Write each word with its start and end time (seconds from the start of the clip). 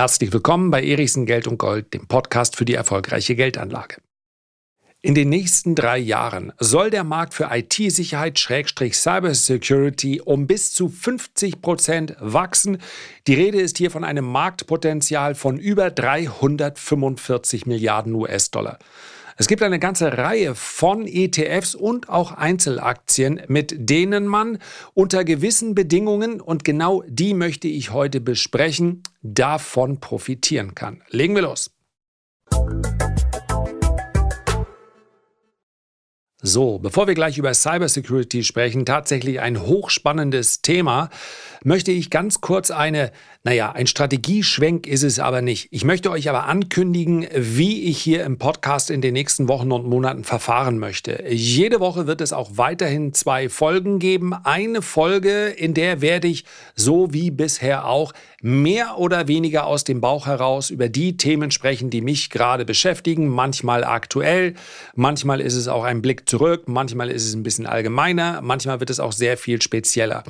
Herzlich 0.00 0.32
willkommen 0.32 0.70
bei 0.70 0.82
Erichsen 0.82 1.26
Geld 1.26 1.46
und 1.46 1.58
Gold, 1.58 1.92
dem 1.92 2.06
Podcast 2.06 2.56
für 2.56 2.64
die 2.64 2.72
erfolgreiche 2.72 3.36
Geldanlage. 3.36 3.96
In 5.02 5.14
den 5.14 5.28
nächsten 5.28 5.74
drei 5.74 5.98
Jahren 5.98 6.54
soll 6.58 6.88
der 6.88 7.04
Markt 7.04 7.34
für 7.34 7.50
IT-Sicherheit 7.50 8.38
Cybersecurity 8.38 10.22
um 10.22 10.46
bis 10.46 10.72
zu 10.72 10.88
50 10.88 11.60
Prozent 11.60 12.16
wachsen. 12.18 12.78
Die 13.26 13.34
Rede 13.34 13.60
ist 13.60 13.76
hier 13.76 13.90
von 13.90 14.02
einem 14.02 14.24
Marktpotenzial 14.24 15.34
von 15.34 15.58
über 15.58 15.90
345 15.90 17.66
Milliarden 17.66 18.14
US-Dollar. 18.14 18.78
Es 19.40 19.48
gibt 19.48 19.62
eine 19.62 19.78
ganze 19.78 20.18
Reihe 20.18 20.54
von 20.54 21.06
ETFs 21.06 21.74
und 21.74 22.10
auch 22.10 22.32
Einzelaktien, 22.32 23.40
mit 23.48 23.74
denen 23.74 24.26
man 24.26 24.58
unter 24.92 25.24
gewissen 25.24 25.74
Bedingungen, 25.74 26.42
und 26.42 26.62
genau 26.62 27.02
die 27.08 27.32
möchte 27.32 27.66
ich 27.66 27.90
heute 27.90 28.20
besprechen, 28.20 29.02
davon 29.22 29.98
profitieren 29.98 30.74
kann. 30.74 31.02
Legen 31.08 31.34
wir 31.34 31.40
los. 31.40 31.70
So, 36.42 36.78
bevor 36.78 37.06
wir 37.06 37.12
gleich 37.12 37.36
über 37.36 37.52
Cybersecurity 37.52 38.44
sprechen, 38.44 38.86
tatsächlich 38.86 39.40
ein 39.40 39.60
hochspannendes 39.60 40.62
Thema, 40.62 41.10
möchte 41.64 41.92
ich 41.92 42.08
ganz 42.08 42.40
kurz 42.40 42.70
eine, 42.70 43.12
naja, 43.44 43.72
ein 43.72 43.86
Strategieschwenk 43.86 44.86
ist 44.86 45.02
es 45.02 45.18
aber 45.18 45.42
nicht. 45.42 45.68
Ich 45.70 45.84
möchte 45.84 46.10
euch 46.10 46.30
aber 46.30 46.46
ankündigen, 46.46 47.26
wie 47.34 47.84
ich 47.84 47.98
hier 47.98 48.24
im 48.24 48.38
Podcast 48.38 48.90
in 48.90 49.02
den 49.02 49.12
nächsten 49.12 49.48
Wochen 49.48 49.70
und 49.70 49.86
Monaten 49.86 50.24
verfahren 50.24 50.78
möchte. 50.78 51.26
Jede 51.28 51.78
Woche 51.78 52.06
wird 52.06 52.22
es 52.22 52.32
auch 52.32 52.52
weiterhin 52.54 53.12
zwei 53.12 53.50
Folgen 53.50 53.98
geben. 53.98 54.32
Eine 54.32 54.80
Folge, 54.80 55.48
in 55.48 55.74
der 55.74 56.00
werde 56.00 56.28
ich, 56.28 56.46
so 56.74 57.12
wie 57.12 57.30
bisher 57.30 57.86
auch, 57.86 58.14
mehr 58.40 58.96
oder 58.96 59.28
weniger 59.28 59.66
aus 59.66 59.84
dem 59.84 60.00
Bauch 60.00 60.26
heraus 60.26 60.70
über 60.70 60.88
die 60.88 61.18
Themen 61.18 61.50
sprechen, 61.50 61.90
die 61.90 62.00
mich 62.00 62.30
gerade 62.30 62.64
beschäftigen, 62.64 63.28
manchmal 63.28 63.84
aktuell, 63.84 64.54
manchmal 64.94 65.42
ist 65.42 65.56
es 65.56 65.68
auch 65.68 65.84
ein 65.84 66.00
Blick 66.00 66.26
zurück, 66.30 66.68
manchmal 66.68 67.10
ist 67.10 67.26
es 67.26 67.34
ein 67.34 67.42
bisschen 67.42 67.66
allgemeiner, 67.66 68.40
manchmal 68.40 68.78
wird 68.78 68.88
es 68.88 69.00
auch 69.00 69.12
sehr 69.12 69.36
viel 69.36 69.60
spezieller. 69.60 70.22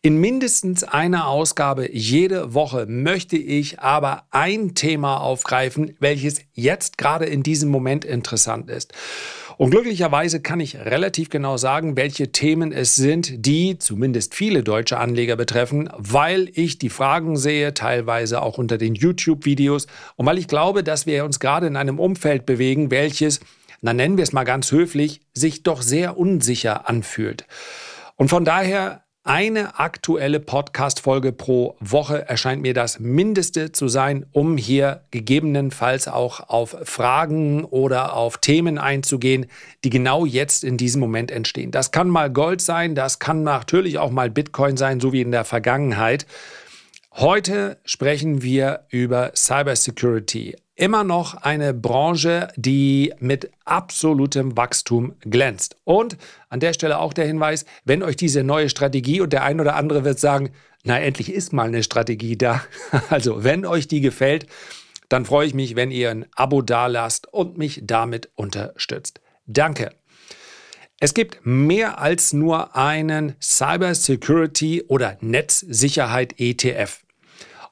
In 0.00 0.18
mindestens 0.18 0.82
einer 0.82 1.28
Ausgabe 1.28 1.90
jede 1.92 2.54
Woche 2.54 2.86
möchte 2.88 3.36
ich 3.36 3.80
aber 3.80 4.24
ein 4.30 4.74
Thema 4.74 5.18
aufgreifen, 5.18 5.94
welches 6.00 6.40
jetzt 6.54 6.96
gerade 6.96 7.26
in 7.26 7.42
diesem 7.42 7.68
Moment 7.70 8.04
interessant 8.04 8.70
ist. 8.70 8.94
Und 9.58 9.70
glücklicherweise 9.70 10.40
kann 10.40 10.60
ich 10.60 10.76
relativ 10.76 11.28
genau 11.28 11.56
sagen, 11.56 11.96
welche 11.96 12.30
Themen 12.32 12.72
es 12.72 12.94
sind, 12.94 13.46
die 13.46 13.78
zumindest 13.78 14.34
viele 14.34 14.62
deutsche 14.62 14.98
Anleger 14.98 15.36
betreffen, 15.36 15.90
weil 15.96 16.50
ich 16.54 16.78
die 16.78 16.90
Fragen 16.90 17.36
sehe, 17.36 17.74
teilweise 17.74 18.42
auch 18.42 18.58
unter 18.58 18.78
den 18.78 18.94
YouTube-Videos 18.94 19.86
und 20.16 20.26
weil 20.26 20.38
ich 20.38 20.48
glaube, 20.48 20.82
dass 20.82 21.06
wir 21.06 21.24
uns 21.24 21.40
gerade 21.40 21.66
in 21.66 21.76
einem 21.76 21.98
Umfeld 21.98 22.44
bewegen, 22.46 22.90
welches, 22.90 23.40
na 23.80 23.92
nennen 23.92 24.16
wir 24.16 24.24
es 24.24 24.32
mal 24.32 24.44
ganz 24.44 24.72
höflich, 24.72 25.20
sich 25.34 25.62
doch 25.62 25.82
sehr 25.82 26.16
unsicher 26.16 26.88
anfühlt. 26.88 27.46
Und 28.16 28.28
von 28.28 28.44
daher 28.44 29.02
eine 29.26 29.80
aktuelle 29.80 30.38
Podcast-Folge 30.38 31.32
pro 31.32 31.76
Woche 31.80 32.28
erscheint 32.28 32.62
mir 32.62 32.74
das 32.74 33.00
Mindeste 33.00 33.72
zu 33.72 33.88
sein, 33.88 34.24
um 34.30 34.56
hier 34.56 35.02
gegebenenfalls 35.10 36.06
auch 36.06 36.48
auf 36.48 36.76
Fragen 36.84 37.64
oder 37.64 38.14
auf 38.14 38.38
Themen 38.38 38.78
einzugehen, 38.78 39.46
die 39.82 39.90
genau 39.90 40.24
jetzt 40.24 40.62
in 40.62 40.76
diesem 40.76 41.00
Moment 41.00 41.32
entstehen. 41.32 41.72
Das 41.72 41.90
kann 41.90 42.08
mal 42.08 42.30
Gold 42.30 42.60
sein, 42.60 42.94
das 42.94 43.18
kann 43.18 43.42
natürlich 43.42 43.98
auch 43.98 44.12
mal 44.12 44.30
Bitcoin 44.30 44.76
sein, 44.76 45.00
so 45.00 45.12
wie 45.12 45.22
in 45.22 45.32
der 45.32 45.44
Vergangenheit. 45.44 46.24
Heute 47.10 47.78
sprechen 47.84 48.42
wir 48.42 48.84
über 48.90 49.32
Cybersecurity 49.34 50.54
immer 50.76 51.04
noch 51.04 51.34
eine 51.34 51.74
Branche, 51.74 52.48
die 52.56 53.12
mit 53.18 53.50
absolutem 53.64 54.56
Wachstum 54.56 55.14
glänzt. 55.20 55.76
Und 55.84 56.16
an 56.50 56.60
der 56.60 56.74
Stelle 56.74 56.98
auch 56.98 57.12
der 57.12 57.26
Hinweis, 57.26 57.64
wenn 57.84 58.02
euch 58.02 58.16
diese 58.16 58.44
neue 58.44 58.68
Strategie 58.68 59.20
und 59.20 59.32
der 59.32 59.42
ein 59.42 59.60
oder 59.60 59.74
andere 59.74 60.04
wird 60.04 60.20
sagen, 60.20 60.50
na 60.84 61.00
endlich 61.00 61.32
ist 61.32 61.52
mal 61.52 61.66
eine 61.66 61.82
Strategie 61.82 62.36
da. 62.36 62.62
Also 63.10 63.42
wenn 63.42 63.66
euch 63.66 63.88
die 63.88 64.00
gefällt, 64.00 64.46
dann 65.08 65.24
freue 65.24 65.46
ich 65.46 65.54
mich, 65.54 65.76
wenn 65.76 65.90
ihr 65.90 66.10
ein 66.10 66.26
Abo 66.34 66.62
dalasst 66.62 67.32
und 67.32 67.58
mich 67.58 67.82
damit 67.84 68.28
unterstützt. 68.34 69.20
Danke. 69.46 69.90
Es 70.98 71.12
gibt 71.12 71.44
mehr 71.44 72.00
als 72.00 72.32
nur 72.32 72.74
einen 72.74 73.34
Cybersecurity 73.40 74.84
oder 74.88 75.18
Netzsicherheit 75.20 76.34
ETF. 76.38 77.05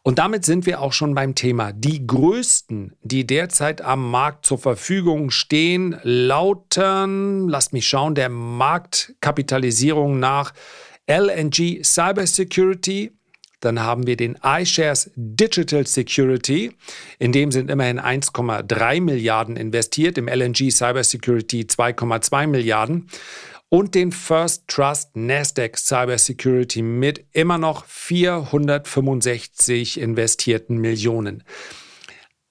Und 0.06 0.19
damit 0.19 0.44
sind 0.44 0.66
wir 0.66 0.82
auch 0.82 0.92
schon 0.92 1.15
beim 1.15 1.34
Thema. 1.34 1.72
Die 1.72 2.06
größten, 2.06 2.94
die 3.00 3.26
derzeit 3.26 3.81
am 3.81 4.10
Markt 4.10 4.44
zur 4.44 4.59
Verfügung 4.59 5.31
stehen, 5.31 5.98
lauten, 6.03 7.48
lasst 7.48 7.72
mich 7.72 7.88
schauen, 7.88 8.15
der 8.15 8.28
Marktkapitalisierung 8.28 10.19
nach 10.19 10.53
LNG 11.06 11.82
Cybersecurity. 11.82 13.12
Dann 13.60 13.81
haben 13.81 14.06
wir 14.06 14.16
den 14.19 14.37
iShares 14.44 15.10
Digital 15.16 15.87
Security. 15.87 16.72
In 17.19 17.32
dem 17.32 17.50
sind 17.50 17.71
immerhin 17.71 17.98
1,3 17.98 19.00
Milliarden 19.00 19.56
investiert, 19.56 20.19
im 20.19 20.28
LNG 20.28 20.71
Cybersecurity 20.71 21.62
2,2 21.62 22.47
Milliarden 22.47 23.09
und 23.74 23.94
den 23.96 24.12
First 24.12 24.68
Trust 24.68 25.16
Nasdaq 25.16 25.76
Cybersecurity 25.76 26.80
mit 26.80 27.26
immer 27.32 27.58
noch 27.58 27.84
465 27.86 29.98
investierten 29.98 30.78
Millionen. 30.78 31.42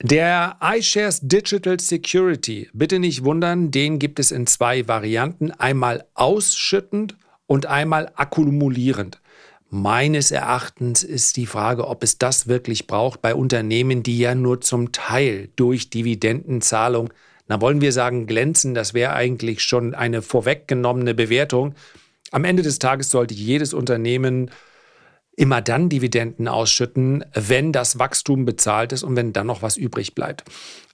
Der 0.02 0.58
iShares 0.62 1.22
Digital 1.22 1.80
Security, 1.80 2.70
bitte 2.74 3.00
nicht 3.00 3.24
wundern, 3.24 3.72
den 3.72 4.00
gibt 4.00 4.20
es 4.20 4.32
in 4.32 4.48
zwei 4.48 4.86
Varianten, 4.90 5.52
einmal 5.52 6.04
ausschüttend 6.14 7.16
und 7.48 7.68
einmal 7.68 8.12
akkumulierend. 8.16 9.22
Meines 9.70 10.30
Erachtens 10.30 11.06
ist 11.06 11.38
die 11.38 11.46
Frage, 11.46 11.88
ob 11.88 12.04
es 12.04 12.18
das 12.18 12.50
wirklich 12.50 12.86
braucht 12.86 13.22
bei 13.22 13.34
Unternehmen, 13.34 14.04
die 14.04 14.20
ja 14.20 14.36
nur 14.36 14.60
zum 14.60 14.92
Teil 14.92 15.48
durch 15.56 15.90
Dividendenzahlung 15.90 17.14
na 17.54 17.62
wollen 17.62 17.82
wir 17.82 17.92
sagen, 17.92 18.26
glänzen, 18.26 18.74
das 18.74 18.96
wäre 18.96 19.14
eigentlich 19.14 19.62
schon 19.62 19.94
eine 19.94 20.24
vorweggenommene 20.24 21.14
Bewertung. 21.14 21.76
Am 22.32 22.46
Ende 22.46 22.64
des 22.64 22.80
Tages 22.80 23.12
sollte 23.12 23.36
jedes 23.36 23.76
Unternehmen 23.76 24.50
immer 25.36 25.62
dann 25.62 25.90
Dividenden 25.90 26.48
ausschütten, 26.48 27.26
wenn 27.34 27.72
das 27.72 28.00
Wachstum 28.00 28.46
bezahlt 28.46 28.92
ist 28.92 29.04
und 29.04 29.16
wenn 29.16 29.34
dann 29.34 29.48
noch 29.48 29.62
was 29.62 29.78
übrig 29.78 30.16
bleibt. 30.16 30.44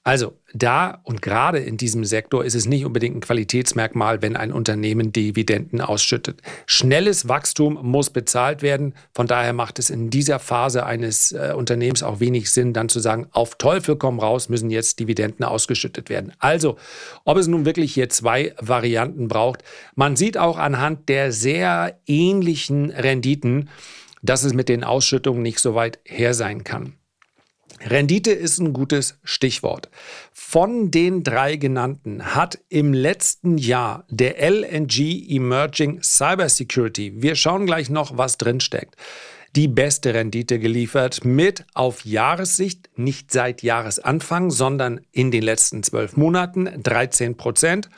Also 0.04 0.40
da 0.54 1.02
und 1.04 1.22
gerade 1.22 1.60
in 1.60 1.76
diesem 1.76 2.06
Sektor 2.06 2.46
ist 2.46 2.56
es 2.56 2.66
nicht 2.66 2.86
unbedingt 2.86 3.18
ein 3.18 3.20
Qualitätsmerkmal, 3.20 4.22
wenn 4.22 4.38
ein 4.38 4.54
Unternehmen 4.54 5.12
Dividenden 5.12 5.82
ausschüttet. 5.82 6.42
Schnelles 6.66 7.28
Wachstum 7.28 7.78
muss 7.82 8.10
bezahlt 8.10 8.62
werden. 8.62 8.96
Von 9.14 9.28
daher 9.28 9.52
macht 9.52 9.78
es 9.78 9.90
in 9.90 10.10
dieser 10.10 10.40
Phase 10.40 10.86
eines 10.86 11.34
äh, 11.34 11.54
Unternehmens 11.56 12.02
auch 12.02 12.22
wenig 12.22 12.50
Sinn, 12.50 12.74
dann 12.74 12.88
zu 12.88 13.02
sagen, 13.02 13.28
auf 13.32 13.56
Teufel 13.56 13.98
komm 13.98 14.20
raus, 14.20 14.48
müssen 14.48 14.72
jetzt 14.72 15.00
Dividenden 15.00 15.44
ausgeschüttet 15.44 16.10
werden. 16.10 16.32
Also, 16.40 16.78
ob 17.26 17.38
es 17.38 17.48
nun 17.48 17.66
wirklich 17.66 17.94
hier 17.94 18.10
zwei 18.10 18.56
Varianten 18.58 19.28
braucht. 19.28 19.64
Man 19.96 20.16
sieht 20.16 20.38
auch 20.38 20.58
anhand 20.58 21.10
der 21.10 21.34
sehr 21.34 22.00
ähnlichen 22.08 22.90
Renditen, 22.90 23.70
dass 24.22 24.44
es 24.44 24.54
mit 24.54 24.70
den 24.70 24.84
Ausschüttungen 24.84 25.42
nicht 25.42 25.60
so 25.60 25.76
weit 25.76 26.00
her 26.04 26.34
sein 26.34 26.64
kann. 26.64 26.94
Rendite 27.82 28.32
ist 28.32 28.60
ein 28.60 28.74
gutes 28.74 29.20
Stichwort. 29.24 29.90
Von 30.34 30.92
den 30.92 31.24
drei 31.24 31.56
genannten 31.56 32.36
hat 32.36 32.60
im 32.68 32.94
letzten 32.94 33.58
Jahr 33.58 34.06
der 34.10 34.38
LNG 34.40 35.30
Emerging 35.30 36.02
Cybersecurity, 36.04 37.22
wir 37.22 37.36
schauen 37.36 37.66
gleich 37.66 37.90
noch, 37.90 38.18
was 38.18 38.38
drinsteckt, 38.38 38.96
die 39.56 39.68
beste 39.68 40.14
Rendite 40.14 40.60
geliefert 40.60 41.24
mit 41.24 41.66
auf 41.74 42.06
Jahressicht, 42.06 42.90
nicht 42.96 43.32
seit 43.32 43.64
Jahresanfang, 43.64 44.52
sondern 44.52 45.02
in 45.12 45.32
den 45.32 45.44
letzten 45.44 45.82
zwölf 45.84 46.18
Monaten 46.18 46.70
13 46.84 47.38
Prozent. 47.38 47.90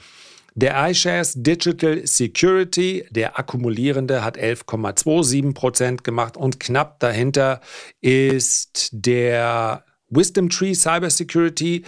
Der 0.54 0.90
iShares 0.90 1.34
Digital 1.36 2.06
Security, 2.06 3.06
der 3.10 3.40
akkumulierende, 3.40 4.24
hat 4.24 4.38
11,27 4.38 5.54
Prozent 5.54 6.04
gemacht 6.04 6.36
und 6.36 6.60
knapp 6.60 7.00
dahinter 7.00 7.62
ist 8.02 8.90
der 8.92 9.86
Wisdom 10.10 10.50
Tree 10.50 10.74
Cybersecurity. 10.74 11.84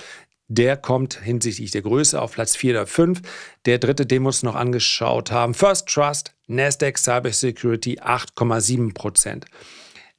Der 0.47 0.77
kommt 0.77 1.19
hinsichtlich 1.21 1.71
der 1.71 1.81
Größe 1.81 2.21
auf 2.21 2.33
Platz 2.33 2.55
4 2.55 2.71
oder 2.73 2.87
5. 2.87 3.21
Der 3.65 3.79
dritte, 3.79 4.05
den 4.05 4.23
wir 4.23 4.27
uns 4.27 4.43
noch 4.43 4.55
angeschaut 4.55 5.31
haben, 5.31 5.53
First 5.53 5.89
Trust, 5.89 6.33
Nasdaq 6.47 6.97
Cybersecurity 6.97 7.99
8,7 7.99 8.93
Prozent. 8.93 9.45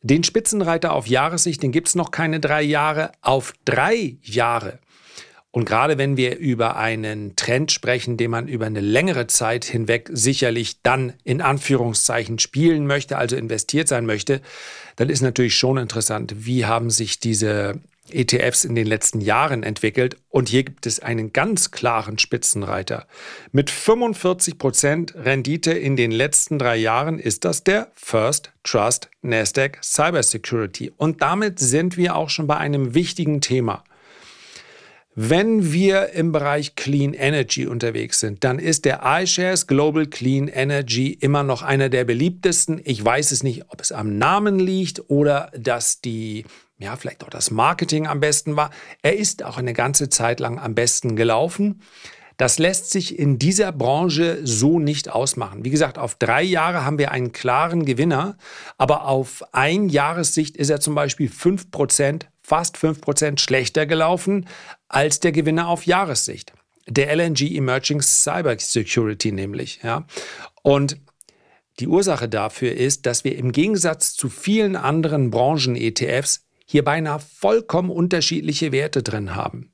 Den 0.03 0.23
Spitzenreiter 0.23 0.93
auf 0.93 1.07
Jahressicht, 1.07 1.63
den 1.63 1.73
gibt 1.73 1.89
es 1.89 1.95
noch 1.95 2.11
keine 2.11 2.41
drei 2.41 2.61
Jahre. 2.61 3.13
Auf 3.23 3.55
drei 3.65 4.19
Jahre 4.21 4.81
Und 5.55 5.67
gerade 5.67 5.99
wenn 5.99 6.17
wir 6.17 6.37
über 6.39 6.77
einen 6.77 7.37
Trend 7.37 7.71
sprechen, 7.71 8.17
den 8.17 8.33
man 8.33 8.49
über 8.49 8.67
eine 8.67 8.81
längere 8.81 9.29
Zeit 9.29 9.65
hinweg 9.65 10.11
sicherlich 10.13 10.83
dann 10.83 11.13
in 11.23 11.41
Anführungszeichen 11.41 12.41
spielen 12.41 12.89
möchte, 12.89 13.19
also 13.19 13.37
investiert 13.37 13.87
sein 13.87 14.05
möchte, 14.05 14.41
dann 14.97 15.11
ist 15.11 15.21
natürlich 15.21 15.57
schon 15.57 15.79
interessant, 15.79 16.35
wie 16.45 16.67
haben 16.67 16.91
sich 16.91 17.21
diese 17.21 17.79
ETFs 18.11 18.65
in 18.65 18.75
den 18.75 18.89
letzten 18.89 19.21
Jahren 19.21 19.63
entwickelt. 19.63 20.17
Und 20.29 20.49
hier 20.49 20.65
gibt 20.65 20.87
es 20.87 20.99
einen 20.99 21.33
ganz 21.33 21.71
klaren 21.71 22.19
Spitzenreiter. 22.19 23.07
Mit 23.53 23.71
45 23.71 24.59
Prozent 24.59 25.15
Rendite 25.15 25.71
in 25.71 25.95
den 25.95 26.11
letzten 26.11 26.59
drei 26.59 26.75
Jahren 26.75 27.21
ist 27.21 27.45
das 27.45 27.63
der 27.63 27.93
First 27.95 28.51
Trust 28.65 29.09
Nasdaq 29.23 29.79
Cybersecurity. 29.85 30.91
Und 30.97 31.23
damit 31.23 31.61
sind 31.61 31.97
wir 31.97 32.17
auch 32.17 32.29
schon 32.29 32.49
bei 32.49 32.57
einem 32.57 32.95
wichtigen 32.95 33.41
Thema. 33.41 33.85
Wenn 35.17 35.73
wir 35.73 36.11
im 36.11 36.33
Bereich 36.33 36.75
Clean 36.75 37.15
Energy 37.15 37.69
unterwegs 37.69 38.19
sind, 38.19 38.43
dann 38.43 38.59
ist 38.59 38.85
der 38.85 39.03
iShares 39.05 39.69
Global 39.69 40.07
Clean 40.07 40.49
Energy 40.49 41.13
immer 41.13 41.45
noch 41.45 41.63
einer 41.63 41.89
der 41.89 42.05
beliebtesten. 42.05 42.81
Ich 42.85 43.05
weiß 43.05 43.31
es 43.31 43.45
nicht, 43.45 43.67
ob 43.69 43.81
es 43.81 43.93
am 43.93 44.19
Namen 44.19 44.59
liegt 44.59 45.09
oder 45.09 45.53
dass 45.57 46.01
die, 46.01 46.45
ja, 46.79 46.97
vielleicht 46.97 47.23
auch 47.23 47.31
das 47.31 47.53
Marketing 47.53 48.09
am 48.09 48.19
besten 48.19 48.57
war. 48.57 48.71
Er 49.03 49.17
ist 49.17 49.45
auch 49.45 49.57
eine 49.57 49.73
ganze 49.73 50.09
Zeit 50.09 50.41
lang 50.41 50.59
am 50.59 50.75
besten 50.75 51.15
gelaufen. 51.15 51.81
Das 52.37 52.59
lässt 52.59 52.91
sich 52.91 53.17
in 53.17 53.39
dieser 53.39 53.71
Branche 53.71 54.41
so 54.43 54.81
nicht 54.81 55.09
ausmachen. 55.09 55.65
Wie 55.65 55.71
gesagt, 55.71 55.97
auf 55.97 56.17
drei 56.17 56.43
Jahre 56.43 56.85
haben 56.85 56.99
wir 56.99 57.13
einen 57.13 57.31
klaren 57.31 57.85
Gewinner, 57.85 58.37
aber 58.79 59.07
auf 59.07 59.45
ein 59.53 59.89
Jahressicht 59.89 60.57
ist 60.57 60.71
er 60.71 60.81
zum 60.81 60.97
Beispiel 60.97 61.31
5%, 61.31 62.23
fast 62.45 62.77
5% 62.77 63.41
schlechter 63.41 63.87
gelaufen 63.87 64.47
als 64.89 65.19
der 65.19 65.33
Gewinner 65.33 65.67
auf 65.69 65.87
Jahressicht. 65.87 66.53
Der 66.87 67.17
LNG 67.17 67.57
Emerging 67.57 68.03
Cyber 68.03 68.57
Security 68.59 69.33
nämlich. 69.33 69.81
Ja. 69.83 70.07
Und 70.63 71.01
die 71.81 71.89
Ursache 71.89 72.29
dafür 72.29 72.73
ist, 72.73 73.07
dass 73.07 73.25
wir 73.25 73.37
im 73.37 73.51
Gegensatz 73.51 74.15
zu 74.15 74.29
vielen 74.29 74.77
anderen 74.77 75.31
Branchen-ETFs 75.31 76.47
hier 76.67 76.85
beinahe 76.85 77.19
vollkommen 77.19 77.91
unterschiedliche 77.91 78.71
Werte 78.71 79.03
drin 79.03 79.35
haben. 79.35 79.73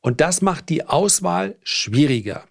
Und 0.00 0.20
das 0.20 0.42
macht 0.42 0.68
die 0.68 0.86
Auswahl 0.86 1.58
schwieriger. 1.62 2.44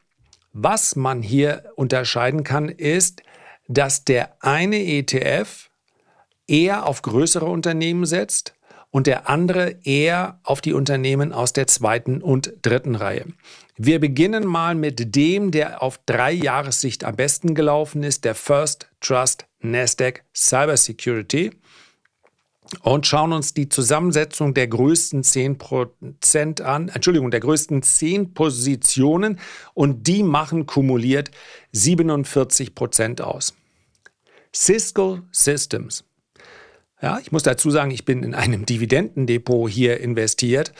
Was 0.53 0.95
man 0.95 1.21
hier 1.21 1.71
unterscheiden 1.75 2.43
kann, 2.43 2.69
ist, 2.69 3.21
dass 3.67 4.03
der 4.03 4.43
eine 4.43 4.83
ETF 4.83 5.69
eher 6.47 6.87
auf 6.87 7.03
größere 7.03 7.45
Unternehmen 7.45 8.05
setzt 8.05 8.55
und 8.91 9.07
der 9.07 9.29
andere 9.29 9.77
eher 9.83 10.39
auf 10.43 10.61
die 10.61 10.73
Unternehmen 10.73 11.31
aus 11.31 11.53
der 11.53 11.67
zweiten 11.67 12.21
und 12.21 12.53
dritten 12.61 12.95
Reihe. 12.95 13.25
Wir 13.77 13.99
beginnen 13.99 14.45
mal 14.45 14.75
mit 14.75 15.15
dem, 15.15 15.51
der 15.51 15.81
auf 15.83 15.99
drei 16.05 16.31
Jahressicht 16.31 17.03
am 17.03 17.15
besten 17.15 17.55
gelaufen 17.55 18.03
ist, 18.03 18.25
der 18.25 18.35
First 18.35 18.89
Trust 18.99 19.45
Nasdaq 19.61 20.23
Cybersecurity 20.35 21.51
und 22.81 23.07
schauen 23.07 23.33
uns 23.33 23.53
die 23.53 23.69
Zusammensetzung 23.69 24.53
der 24.53 24.67
größten 24.67 25.23
10% 25.23 26.61
an, 26.61 26.89
Entschuldigung, 26.89 27.31
der 27.31 27.39
größten 27.39 27.81
10 27.81 28.33
Positionen 28.33 29.39
und 29.73 30.07
die 30.07 30.23
machen 30.23 30.65
kumuliert 30.65 31.31
47% 31.73 33.21
aus. 33.21 33.53
Cisco 34.53 35.19
Systems. 35.31 36.03
Ja, 37.01 37.19
ich 37.19 37.31
muss 37.31 37.43
dazu 37.43 37.69
sagen, 37.71 37.91
ich 37.91 38.05
bin 38.05 38.23
in 38.23 38.35
einem 38.35 38.65
Dividendendepot 38.67 39.69
hier 39.69 39.99
investiert. 39.99 40.73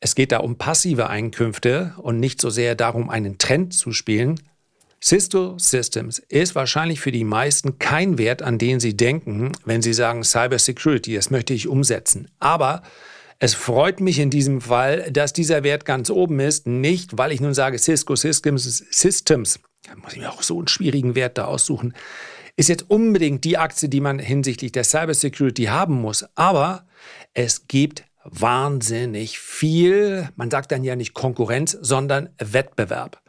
Es 0.00 0.14
geht 0.14 0.32
da 0.32 0.38
um 0.38 0.58
passive 0.58 1.08
Einkünfte 1.08 1.94
und 1.98 2.18
nicht 2.18 2.40
so 2.40 2.50
sehr 2.50 2.74
darum, 2.74 3.08
einen 3.08 3.38
Trend 3.38 3.72
zu 3.72 3.92
spielen. 3.92 4.40
Cisco 5.02 5.58
Systems 5.58 6.20
ist 6.20 6.54
wahrscheinlich 6.54 7.00
für 7.00 7.10
die 7.10 7.24
meisten 7.24 7.78
kein 7.78 8.18
Wert, 8.18 8.42
an 8.42 8.58
den 8.58 8.78
sie 8.78 8.96
denken, 8.96 9.52
wenn 9.64 9.82
sie 9.82 9.92
sagen 9.92 10.22
Cybersecurity, 10.22 11.14
das 11.14 11.30
möchte 11.30 11.54
ich 11.54 11.66
umsetzen. 11.66 12.28
Aber 12.38 12.82
es 13.40 13.54
freut 13.54 14.00
mich 14.00 14.20
in 14.20 14.30
diesem 14.30 14.60
Fall, 14.60 15.10
dass 15.10 15.32
dieser 15.32 15.64
Wert 15.64 15.84
ganz 15.84 16.10
oben 16.10 16.38
ist, 16.38 16.68
nicht 16.68 17.18
weil 17.18 17.32
ich 17.32 17.40
nun 17.40 17.54
sage 17.54 17.78
Cisco 17.78 18.14
Systems, 18.14 18.84
Systems. 18.90 19.58
Da 19.82 19.96
muss 19.96 20.12
ich 20.12 20.20
mir 20.20 20.30
auch 20.30 20.44
so 20.44 20.58
einen 20.58 20.68
schwierigen 20.68 21.16
Wert 21.16 21.38
da 21.38 21.46
aussuchen. 21.46 21.94
Ist 22.56 22.68
jetzt 22.68 22.90
unbedingt 22.90 23.44
die 23.44 23.56
Aktie, 23.56 23.88
die 23.88 24.00
man 24.00 24.18
hinsichtlich 24.18 24.72
der 24.72 24.84
Cybersecurity 24.84 25.64
haben 25.64 26.00
muss. 26.00 26.26
Aber 26.34 26.86
es 27.32 27.66
gibt 27.66 28.04
wahnsinnig 28.24 29.38
viel, 29.38 30.28
man 30.36 30.50
sagt 30.50 30.72
dann 30.72 30.84
ja 30.84 30.94
nicht 30.94 31.14
Konkurrenz, 31.14 31.76
sondern 31.80 32.28
Wettbewerb. 32.38 33.20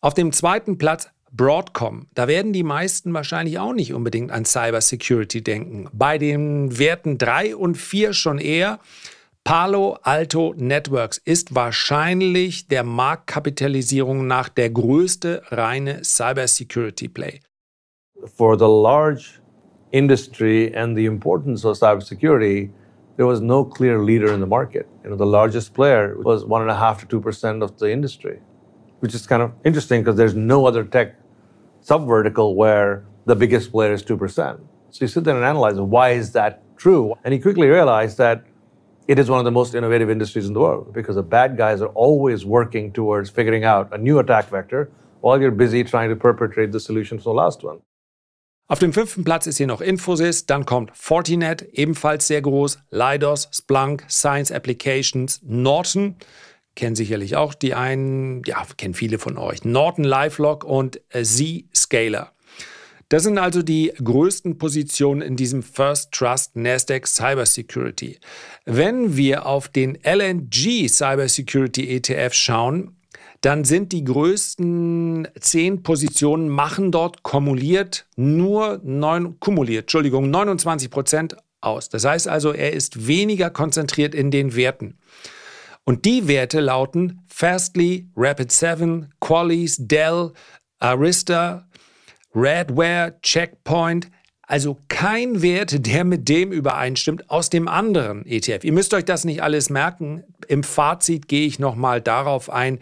Auf 0.00 0.14
dem 0.14 0.32
zweiten 0.32 0.78
Platz 0.78 1.08
Broadcom. 1.32 2.08
Da 2.14 2.26
werden 2.26 2.52
die 2.52 2.62
meisten 2.62 3.14
wahrscheinlich 3.14 3.58
auch 3.58 3.72
nicht 3.72 3.94
unbedingt 3.94 4.32
an 4.32 4.44
Cybersecurity 4.44 5.42
denken. 5.42 5.88
Bei 5.92 6.18
den 6.18 6.78
Werten 6.78 7.18
3 7.18 7.54
und 7.56 7.76
4 7.76 8.12
schon 8.12 8.38
eher. 8.38 8.80
Palo 9.44 9.98
Alto 10.02 10.54
Networks 10.56 11.18
ist 11.18 11.54
wahrscheinlich 11.54 12.68
der 12.68 12.84
Marktkapitalisierung 12.84 14.26
nach 14.26 14.48
der 14.48 14.70
größte 14.70 15.42
reine 15.46 16.04
Cybersecurity 16.04 17.08
Play. 17.08 17.40
For 18.28 18.56
the 18.56 18.68
large 18.68 19.40
industry 19.92 20.74
and 20.74 20.96
the 20.96 21.06
importance 21.06 21.64
of 21.64 21.76
cybersecurity, 21.78 22.70
there 23.16 23.26
was 23.26 23.40
no 23.40 23.64
clear 23.64 24.00
leader 24.02 24.32
in 24.32 24.40
the 24.40 24.46
market. 24.46 24.88
You 25.04 25.10
know, 25.10 25.16
the 25.16 25.26
largest 25.26 25.74
player 25.74 26.16
was 26.18 26.44
one 26.44 26.62
and 26.62 26.70
a 26.70 26.76
half 26.76 27.00
to 27.00 27.06
two 27.06 27.20
percent 27.20 27.62
of 27.62 27.78
the 27.78 27.90
industry. 27.92 28.40
which 29.00 29.14
is 29.14 29.26
kind 29.26 29.42
of 29.42 29.52
interesting 29.64 30.02
because 30.02 30.16
there's 30.16 30.34
no 30.34 30.66
other 30.66 30.84
tech 30.84 31.16
subvertical 31.82 32.54
where 32.54 33.04
the 33.26 33.36
biggest 33.36 33.72
player 33.72 33.92
is 33.92 34.02
2%. 34.02 34.60
So 34.90 35.04
you 35.04 35.08
sit 35.08 35.24
there 35.24 35.36
and 35.36 35.44
analyze 35.44 35.76
why 35.80 36.10
is 36.10 36.32
that 36.32 36.62
true? 36.76 37.14
And 37.24 37.34
you 37.34 37.40
quickly 37.42 37.68
realize 37.68 38.16
that 38.16 38.44
it 39.08 39.18
is 39.18 39.30
one 39.30 39.38
of 39.38 39.44
the 39.44 39.50
most 39.50 39.74
innovative 39.74 40.10
industries 40.10 40.46
in 40.46 40.54
the 40.54 40.60
world 40.60 40.92
because 40.94 41.16
the 41.16 41.22
bad 41.22 41.56
guys 41.56 41.82
are 41.82 41.88
always 41.88 42.44
working 42.44 42.92
towards 42.92 43.30
figuring 43.30 43.64
out 43.64 43.92
a 43.92 43.98
new 43.98 44.18
attack 44.18 44.48
vector 44.48 44.90
while 45.20 45.40
you're 45.40 45.50
busy 45.50 45.84
trying 45.84 46.10
to 46.10 46.16
perpetrate 46.16 46.72
the 46.72 46.80
solution 46.80 47.18
for 47.18 47.24
the 47.24 47.34
last 47.34 47.62
one. 47.64 47.80
Auf 48.70 48.78
dem 48.78 48.92
fünften 48.92 49.24
Platz 49.24 49.48
ist 49.48 49.56
hier 49.56 49.66
noch 49.66 49.80
Infosys, 49.80 50.46
dann 50.46 50.64
kommt 50.64 50.92
Fortinet, 50.94 51.62
ebenfalls 51.72 52.28
sehr 52.28 52.40
groß, 52.40 52.78
Leidos, 52.90 53.48
Splunk, 53.52 54.04
Science 54.08 54.52
Applications, 54.52 55.40
Norton 55.42 56.14
kennen 56.76 56.94
sicherlich 56.94 57.34
auch 57.34 57.52
die 57.52 57.74
einen, 57.74 58.44
ja, 58.46 58.64
kennen 58.76 58.94
viele 58.94 59.18
von 59.18 59.38
euch. 59.38 59.64
Norton 59.64 60.04
LifeLock 60.04 60.62
und 60.62 61.00
äh, 61.08 61.24
Z-Scaler. 61.24 62.30
Das 63.08 63.24
sind 63.24 63.38
also 63.38 63.62
die 63.62 63.92
größten 64.04 64.56
Positionen 64.56 65.20
in 65.20 65.34
diesem 65.34 65.64
First 65.64 66.12
Trust 66.12 66.54
Nasdaq 66.54 67.08
Cybersecurity. 67.08 68.20
Wenn 68.66 69.16
wir 69.16 69.46
auf 69.46 69.68
den 69.68 69.98
LNG 70.04 70.86
Cybersecurity 70.88 71.88
ETF 71.96 72.34
schauen, 72.34 72.99
dann 73.40 73.64
sind 73.64 73.92
die 73.92 74.04
größten 74.04 75.28
zehn 75.40 75.82
Positionen 75.82 76.48
machen 76.48 76.92
dort 76.92 77.22
kumuliert 77.22 78.06
nur 78.16 78.80
neun, 78.84 79.40
kumuliert, 79.40 79.84
Entschuldigung, 79.84 80.30
29 80.30 80.90
Prozent 80.90 81.36
aus. 81.60 81.88
Das 81.88 82.04
heißt 82.04 82.28
also, 82.28 82.52
er 82.52 82.72
ist 82.72 83.06
weniger 83.06 83.50
konzentriert 83.50 84.14
in 84.14 84.30
den 84.30 84.56
Werten. 84.56 84.98
Und 85.84 86.04
die 86.04 86.28
Werte 86.28 86.60
lauten 86.60 87.22
Fastly, 87.28 88.08
Rapid7, 88.14 89.06
Qualys, 89.20 89.76
Dell, 89.80 90.32
Arista, 90.78 91.66
Radware, 92.34 93.18
Checkpoint. 93.22 94.10
Also 94.42 94.78
kein 94.88 95.42
Wert, 95.42 95.86
der 95.86 96.04
mit 96.04 96.28
dem 96.28 96.52
übereinstimmt 96.52 97.30
aus 97.30 97.50
dem 97.50 97.68
anderen 97.68 98.26
ETF. 98.26 98.64
Ihr 98.64 98.72
müsst 98.72 98.92
euch 98.92 99.04
das 99.04 99.24
nicht 99.24 99.42
alles 99.42 99.70
merken. 99.70 100.24
Im 100.48 100.64
Fazit 100.64 101.28
gehe 101.28 101.46
ich 101.46 101.58
nochmal 101.58 102.00
darauf 102.00 102.50
ein, 102.50 102.80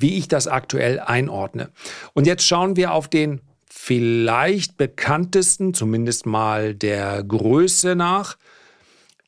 wie 0.00 0.16
ich 0.18 0.28
das 0.28 0.46
aktuell 0.46 1.00
einordne. 1.00 1.70
Und 2.14 2.26
jetzt 2.26 2.46
schauen 2.46 2.76
wir 2.76 2.92
auf 2.92 3.08
den 3.08 3.40
vielleicht 3.68 4.76
bekanntesten, 4.76 5.74
zumindest 5.74 6.26
mal 6.26 6.74
der 6.74 7.22
Größe 7.22 7.96
nach, 7.96 8.36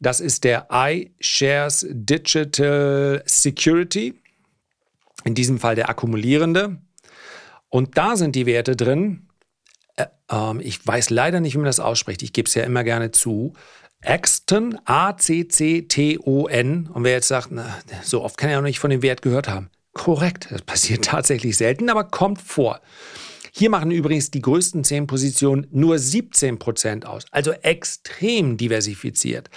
das 0.01 0.21
ist 0.21 0.45
der 0.45 0.67
iShares 0.71 1.87
Digital 1.89 3.23
Security, 3.25 4.21
in 5.25 5.35
diesem 5.37 5.61
Fall 5.61 5.77
der 5.77 5.89
akkumulierende. 5.89 6.79
Und 7.69 7.97
da 7.97 8.17
sind 8.17 8.35
die 8.35 8.45
Werte 8.45 8.75
drin. 8.75 9.29
Äh, 9.97 10.07
ähm, 10.29 10.61
ich 10.61 10.85
weiß 10.85 11.11
leider 11.11 11.41
nicht, 11.41 11.55
wie 11.55 11.59
man 11.59 11.67
das 11.67 11.79
ausspricht. 11.81 12.23
Ich 12.23 12.33
gebe 12.33 12.49
es 12.49 12.55
ja 12.55 12.65
immer 12.65 12.83
gerne 12.83 13.13
zu. 13.13 13.55
Axton, 14.05 14.77
A-C-C-T-O-N. 14.85 15.29
Und 16.89 17.05
wer 17.05 17.13
jetzt 17.13 17.29
sagt, 17.29 17.49
na, 17.53 17.79
so 18.03 18.23
oft 18.23 18.37
kann 18.37 18.51
er 18.51 18.55
ja 18.55 18.61
noch 18.61 18.67
nicht 18.67 18.81
von 18.81 18.91
dem 18.91 19.03
Wert 19.03 19.23
gehört 19.23 19.49
haben. 19.49 19.71
Korrekt, 19.93 20.49
das 20.51 20.63
passiert 20.63 21.05
tatsächlich 21.07 21.57
selten, 21.57 21.91
aber 21.91 22.05
kommt 22.05 22.41
vor. 22.41 22.81
Hier 23.55 23.69
machen 23.69 23.91
übrigens 23.91 24.31
die 24.31 24.41
größten 24.41 24.83
10 24.83 25.07
Positionen 25.07 25.67
nur 25.71 25.99
17 25.99 26.59
Prozent 26.59 27.05
aus, 27.05 27.27
also 27.31 27.53
extrem 27.53 28.57
diversifiziert. 28.57 29.51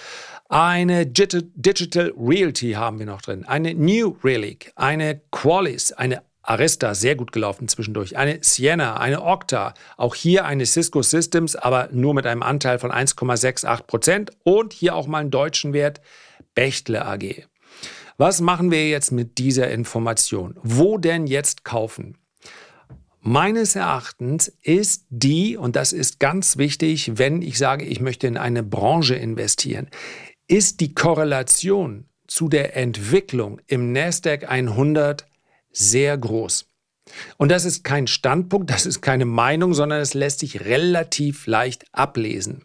Eine 0.50 1.06
Digital 1.06 2.12
Realty 2.16 2.72
haben 2.72 2.98
wir 2.98 3.06
noch 3.06 3.22
drin, 3.22 3.46
eine 3.46 3.74
New 3.74 4.16
Relic, 4.22 4.70
eine 4.76 5.22
Qualis, 5.30 5.92
eine 5.92 6.22
Arista, 6.42 6.94
sehr 6.94 7.16
gut 7.16 7.32
gelaufen 7.32 7.68
zwischendurch, 7.68 8.16
eine 8.16 8.38
Sienna, 8.42 8.98
eine 8.98 9.22
Okta, 9.22 9.74
auch 9.96 10.14
hier 10.14 10.44
eine 10.44 10.66
Cisco 10.66 11.02
Systems, 11.02 11.56
aber 11.56 11.88
nur 11.90 12.14
mit 12.14 12.26
einem 12.26 12.42
Anteil 12.42 12.78
von 12.78 12.92
1,68 12.92 13.82
Prozent 13.84 14.30
und 14.44 14.72
hier 14.72 14.94
auch 14.94 15.06
mal 15.06 15.20
einen 15.20 15.30
deutschen 15.30 15.72
Wert, 15.72 16.00
Bechtle 16.54 17.04
AG. 17.04 17.46
Was 18.18 18.40
machen 18.40 18.70
wir 18.70 18.88
jetzt 18.88 19.12
mit 19.12 19.38
dieser 19.38 19.70
Information? 19.70 20.58
Wo 20.62 20.96
denn 20.96 21.26
jetzt 21.26 21.64
kaufen? 21.64 22.16
Meines 23.20 23.76
Erachtens 23.76 24.52
ist 24.62 25.04
die, 25.10 25.56
und 25.56 25.76
das 25.76 25.92
ist 25.92 26.20
ganz 26.20 26.56
wichtig, 26.56 27.18
wenn 27.18 27.42
ich 27.42 27.58
sage, 27.58 27.84
ich 27.84 28.00
möchte 28.00 28.26
in 28.26 28.38
eine 28.38 28.62
Branche 28.62 29.16
investieren, 29.16 29.88
ist 30.46 30.80
die 30.80 30.94
Korrelation 30.94 32.08
zu 32.26 32.48
der 32.48 32.76
Entwicklung 32.76 33.60
im 33.66 33.92
NASDAQ 33.92 34.48
100 34.48 35.26
sehr 35.72 36.16
groß. 36.16 36.66
Und 37.36 37.50
das 37.50 37.64
ist 37.64 37.84
kein 37.84 38.06
Standpunkt, 38.06 38.70
das 38.70 38.86
ist 38.86 39.00
keine 39.00 39.24
Meinung, 39.26 39.74
sondern 39.74 40.00
es 40.00 40.14
lässt 40.14 40.40
sich 40.40 40.64
relativ 40.64 41.46
leicht 41.46 41.84
ablesen. 41.92 42.64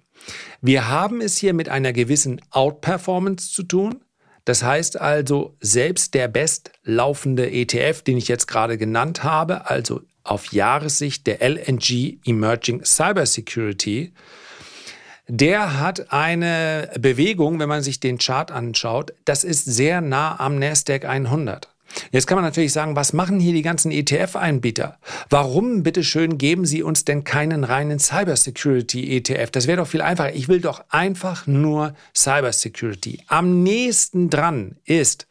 Wir 0.62 0.88
haben 0.88 1.22
es 1.22 1.38
hier 1.38 1.54
mit 1.54 1.70
einer 1.70 1.94
gewissen 1.94 2.42
Outperformance 2.52 3.52
zu 3.52 3.64
tun. 3.64 4.02
Das 4.46 4.64
heißt 4.64 5.00
also, 5.00 5.56
selbst 5.60 6.14
der 6.14 6.28
bestlaufende 6.28 7.52
ETF, 7.52 8.02
den 8.02 8.18
ich 8.18 8.28
jetzt 8.28 8.48
gerade 8.48 8.78
genannt 8.78 9.24
habe, 9.24 9.70
also 9.70 10.02
auf 10.24 10.52
Jahressicht 10.52 11.28
der 11.28 11.42
LNG 11.42 12.20
Emerging 12.26 12.84
Cybersecurity, 12.84 14.14
der 15.28 15.80
hat 15.80 16.12
eine 16.12 16.90
Bewegung, 17.00 17.60
wenn 17.60 17.70
man 17.70 17.84
sich 17.84 18.00
den 18.00 18.18
Chart 18.18 18.52
anschaut, 18.52 19.14
das 19.26 19.44
ist 19.44 19.66
sehr 19.66 20.02
nah 20.02 20.40
am 20.40 20.60
Nasdaq 20.60 21.06
100. 21.06 21.71
Jetzt 22.12 22.28
kann 22.28 22.36
man 22.36 22.46
natürlich 22.46 22.74
sagen, 22.74 22.96
was 22.96 23.14
machen 23.14 23.40
hier 23.40 23.54
die 23.54 23.62
ganzen 23.62 23.92
ETF-Einbieter? 23.92 24.98
Warum, 25.30 25.84
bitteschön, 25.84 26.38
geben 26.38 26.66
sie 26.66 26.84
uns 26.84 27.06
denn 27.06 27.24
keinen 27.24 27.64
reinen 27.64 28.00
Cybersecurity-ETF? 28.00 29.52
Das 29.52 29.68
wäre 29.68 29.78
doch 29.78 29.88
viel 29.88 30.02
einfacher. 30.02 30.34
Ich 30.34 30.48
will 30.48 30.62
doch 30.62 30.84
einfach 30.90 31.48
nur 31.48 31.94
Cybersecurity. 32.16 33.24
Am 33.28 33.64
nächsten 33.64 34.30
dran 34.30 34.78
ist, 34.86 35.28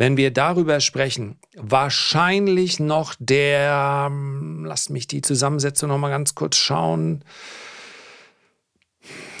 wenn 0.00 0.16
wir 0.16 0.30
darüber 0.30 0.80
sprechen, 0.80 1.38
wahrscheinlich 1.54 2.80
noch 2.80 3.14
der, 3.18 4.06
hm, 4.08 4.64
lasst 4.64 4.90
mich 4.90 5.06
die 5.06 5.20
Zusammensetzung 5.20 5.90
noch 5.90 5.98
mal 5.98 6.08
ganz 6.08 6.34
kurz 6.34 6.56
schauen, 6.56 7.22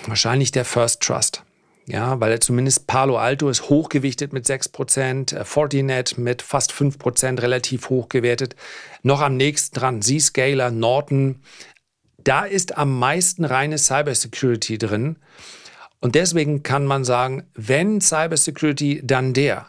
wahrscheinlich 0.06 0.52
der 0.52 0.64
First 0.64 1.00
Trust. 1.00 1.44
Ja, 1.90 2.20
weil 2.20 2.38
zumindest 2.38 2.86
Palo 2.86 3.18
Alto 3.18 3.48
ist 3.48 3.68
hochgewichtet 3.68 4.32
mit 4.32 4.46
6%, 4.46 5.32
äh, 5.32 5.44
Fortinet 5.44 6.18
mit 6.18 6.40
fast 6.40 6.72
5% 6.72 7.42
relativ 7.42 7.90
hoch 7.90 8.08
gewertet. 8.08 8.54
Noch 9.02 9.20
am 9.20 9.36
nächsten 9.36 9.76
dran 9.76 10.00
Zscaler, 10.00 10.70
Norton. 10.70 11.40
Da 12.22 12.44
ist 12.44 12.78
am 12.78 12.96
meisten 12.96 13.44
reine 13.44 13.76
Cybersecurity 13.76 14.78
drin. 14.78 15.16
Und 15.98 16.14
deswegen 16.14 16.62
kann 16.62 16.86
man 16.86 17.04
sagen, 17.04 17.48
wenn 17.54 18.00
Cybersecurity, 18.00 19.00
dann 19.02 19.34
der. 19.34 19.66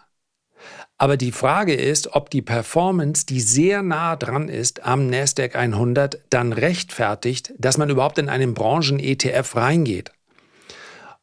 Aber 0.99 1.17
die 1.17 1.31
Frage 1.31 1.73
ist, 1.73 2.13
ob 2.13 2.29
die 2.29 2.43
Performance, 2.43 3.25
die 3.25 3.41
sehr 3.41 3.81
nah 3.81 4.15
dran 4.15 4.47
ist 4.47 4.85
am 4.85 5.07
NASDAQ 5.07 5.55
100, 5.55 6.19
dann 6.29 6.53
rechtfertigt, 6.53 7.51
dass 7.57 7.79
man 7.79 7.89
überhaupt 7.89 8.19
in 8.19 8.29
einen 8.29 8.53
Branchen-ETF 8.53 9.55
reingeht. 9.55 10.11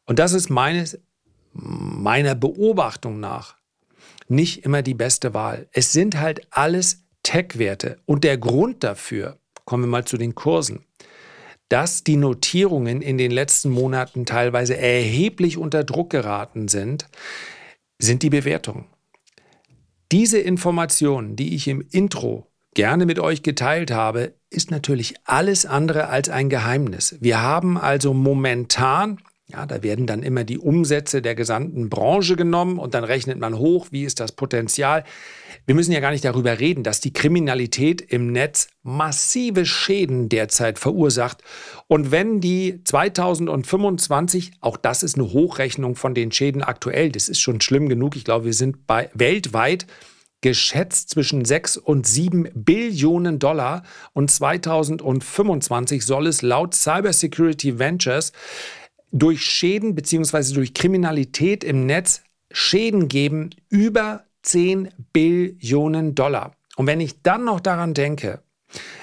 Und 0.09 0.17
das 0.17 0.33
ist 0.33 0.49
meines, 0.49 0.99
meiner 1.53 2.33
Beobachtung 2.33 3.19
nach 3.19 3.57
nicht 4.27 4.65
immer 4.65 4.81
die 4.81 4.95
beste 4.95 5.35
Wahl. 5.35 5.67
Es 5.71 5.93
sind 5.93 6.19
halt 6.19 6.47
alles 6.49 7.03
Tech-Werte. 7.21 7.99
Und 8.07 8.23
der 8.23 8.39
Grund 8.39 8.83
dafür, 8.83 9.37
kommen 9.65 9.83
wir 9.83 9.87
mal 9.87 10.05
zu 10.05 10.17
den 10.17 10.33
Kursen, 10.33 10.83
dass 11.67 12.03
die 12.03 12.15
Notierungen 12.15 13.03
in 13.03 13.19
den 13.19 13.29
letzten 13.29 13.69
Monaten 13.69 14.25
teilweise 14.25 14.75
erheblich 14.75 15.57
unter 15.59 15.83
Druck 15.83 16.09
geraten 16.09 16.69
sind, 16.69 17.07
sind 17.99 18.23
die 18.23 18.31
Bewertungen. 18.31 18.87
Diese 20.11 20.39
Informationen, 20.39 21.35
die 21.35 21.53
ich 21.53 21.67
im 21.67 21.85
Intro 21.91 22.47
gerne 22.73 23.05
mit 23.05 23.19
euch 23.19 23.43
geteilt 23.43 23.91
habe, 23.91 24.33
ist 24.49 24.71
natürlich 24.71 25.13
alles 25.25 25.67
andere 25.67 26.07
als 26.07 26.29
ein 26.29 26.49
Geheimnis. 26.49 27.15
Wir 27.19 27.43
haben 27.43 27.77
also 27.77 28.15
momentan 28.15 29.19
ja, 29.51 29.65
da 29.65 29.81
werden 29.81 30.05
dann 30.05 30.21
immer 30.21 30.43
die 30.43 30.59
Umsätze 30.59 31.23
der 31.23 31.33
gesamten 31.33 31.89
Branche 31.89 32.35
genommen 32.35 32.77
und 32.77 32.93
dann 32.93 33.03
rechnet 33.03 33.39
man 33.39 33.57
hoch, 33.57 33.87
wie 33.89 34.03
ist 34.03 34.19
das 34.19 34.31
Potenzial. 34.31 35.03
Wir 35.65 35.73
müssen 35.73 35.91
ja 35.91 36.01
gar 36.01 36.11
nicht 36.11 36.23
darüber 36.23 36.59
reden, 36.59 36.83
dass 36.83 37.01
die 37.01 37.13
Kriminalität 37.13 37.99
im 37.99 38.31
Netz 38.31 38.67
massive 38.83 39.65
Schäden 39.65 40.29
derzeit 40.29 40.77
verursacht. 40.77 41.43
Und 41.87 42.11
wenn 42.11 42.41
die 42.41 42.83
2025, 42.83 44.51
auch 44.61 44.77
das 44.77 45.01
ist 45.01 45.15
eine 45.15 45.31
Hochrechnung 45.31 45.95
von 45.95 46.13
den 46.13 46.31
Schäden 46.31 46.61
aktuell, 46.61 47.11
das 47.11 47.27
ist 47.27 47.39
schon 47.39 47.59
schlimm 47.59 47.89
genug. 47.89 48.15
Ich 48.15 48.25
glaube, 48.25 48.45
wir 48.45 48.53
sind 48.53 48.85
bei 48.85 49.09
weltweit 49.15 49.87
geschätzt 50.41 51.09
zwischen 51.09 51.43
6 51.43 51.77
und 51.77 52.07
7 52.07 52.49
Billionen 52.53 53.39
Dollar 53.39 53.83
und 54.13 54.31
2025 54.31 56.05
soll 56.05 56.27
es 56.27 56.41
laut 56.41 56.75
Cybersecurity 56.75 57.79
Ventures 57.79 58.31
durch 59.11 59.41
Schäden 59.43 59.95
bzw. 59.95 60.53
durch 60.53 60.73
Kriminalität 60.73 61.63
im 61.63 61.85
Netz 61.85 62.21
Schäden 62.51 63.07
geben 63.07 63.51
über 63.69 64.23
10 64.43 64.89
Billionen 65.13 66.15
Dollar. 66.15 66.53
Und 66.75 66.87
wenn 66.87 66.99
ich 66.99 67.21
dann 67.21 67.45
noch 67.45 67.59
daran 67.59 67.93
denke, 67.93 68.41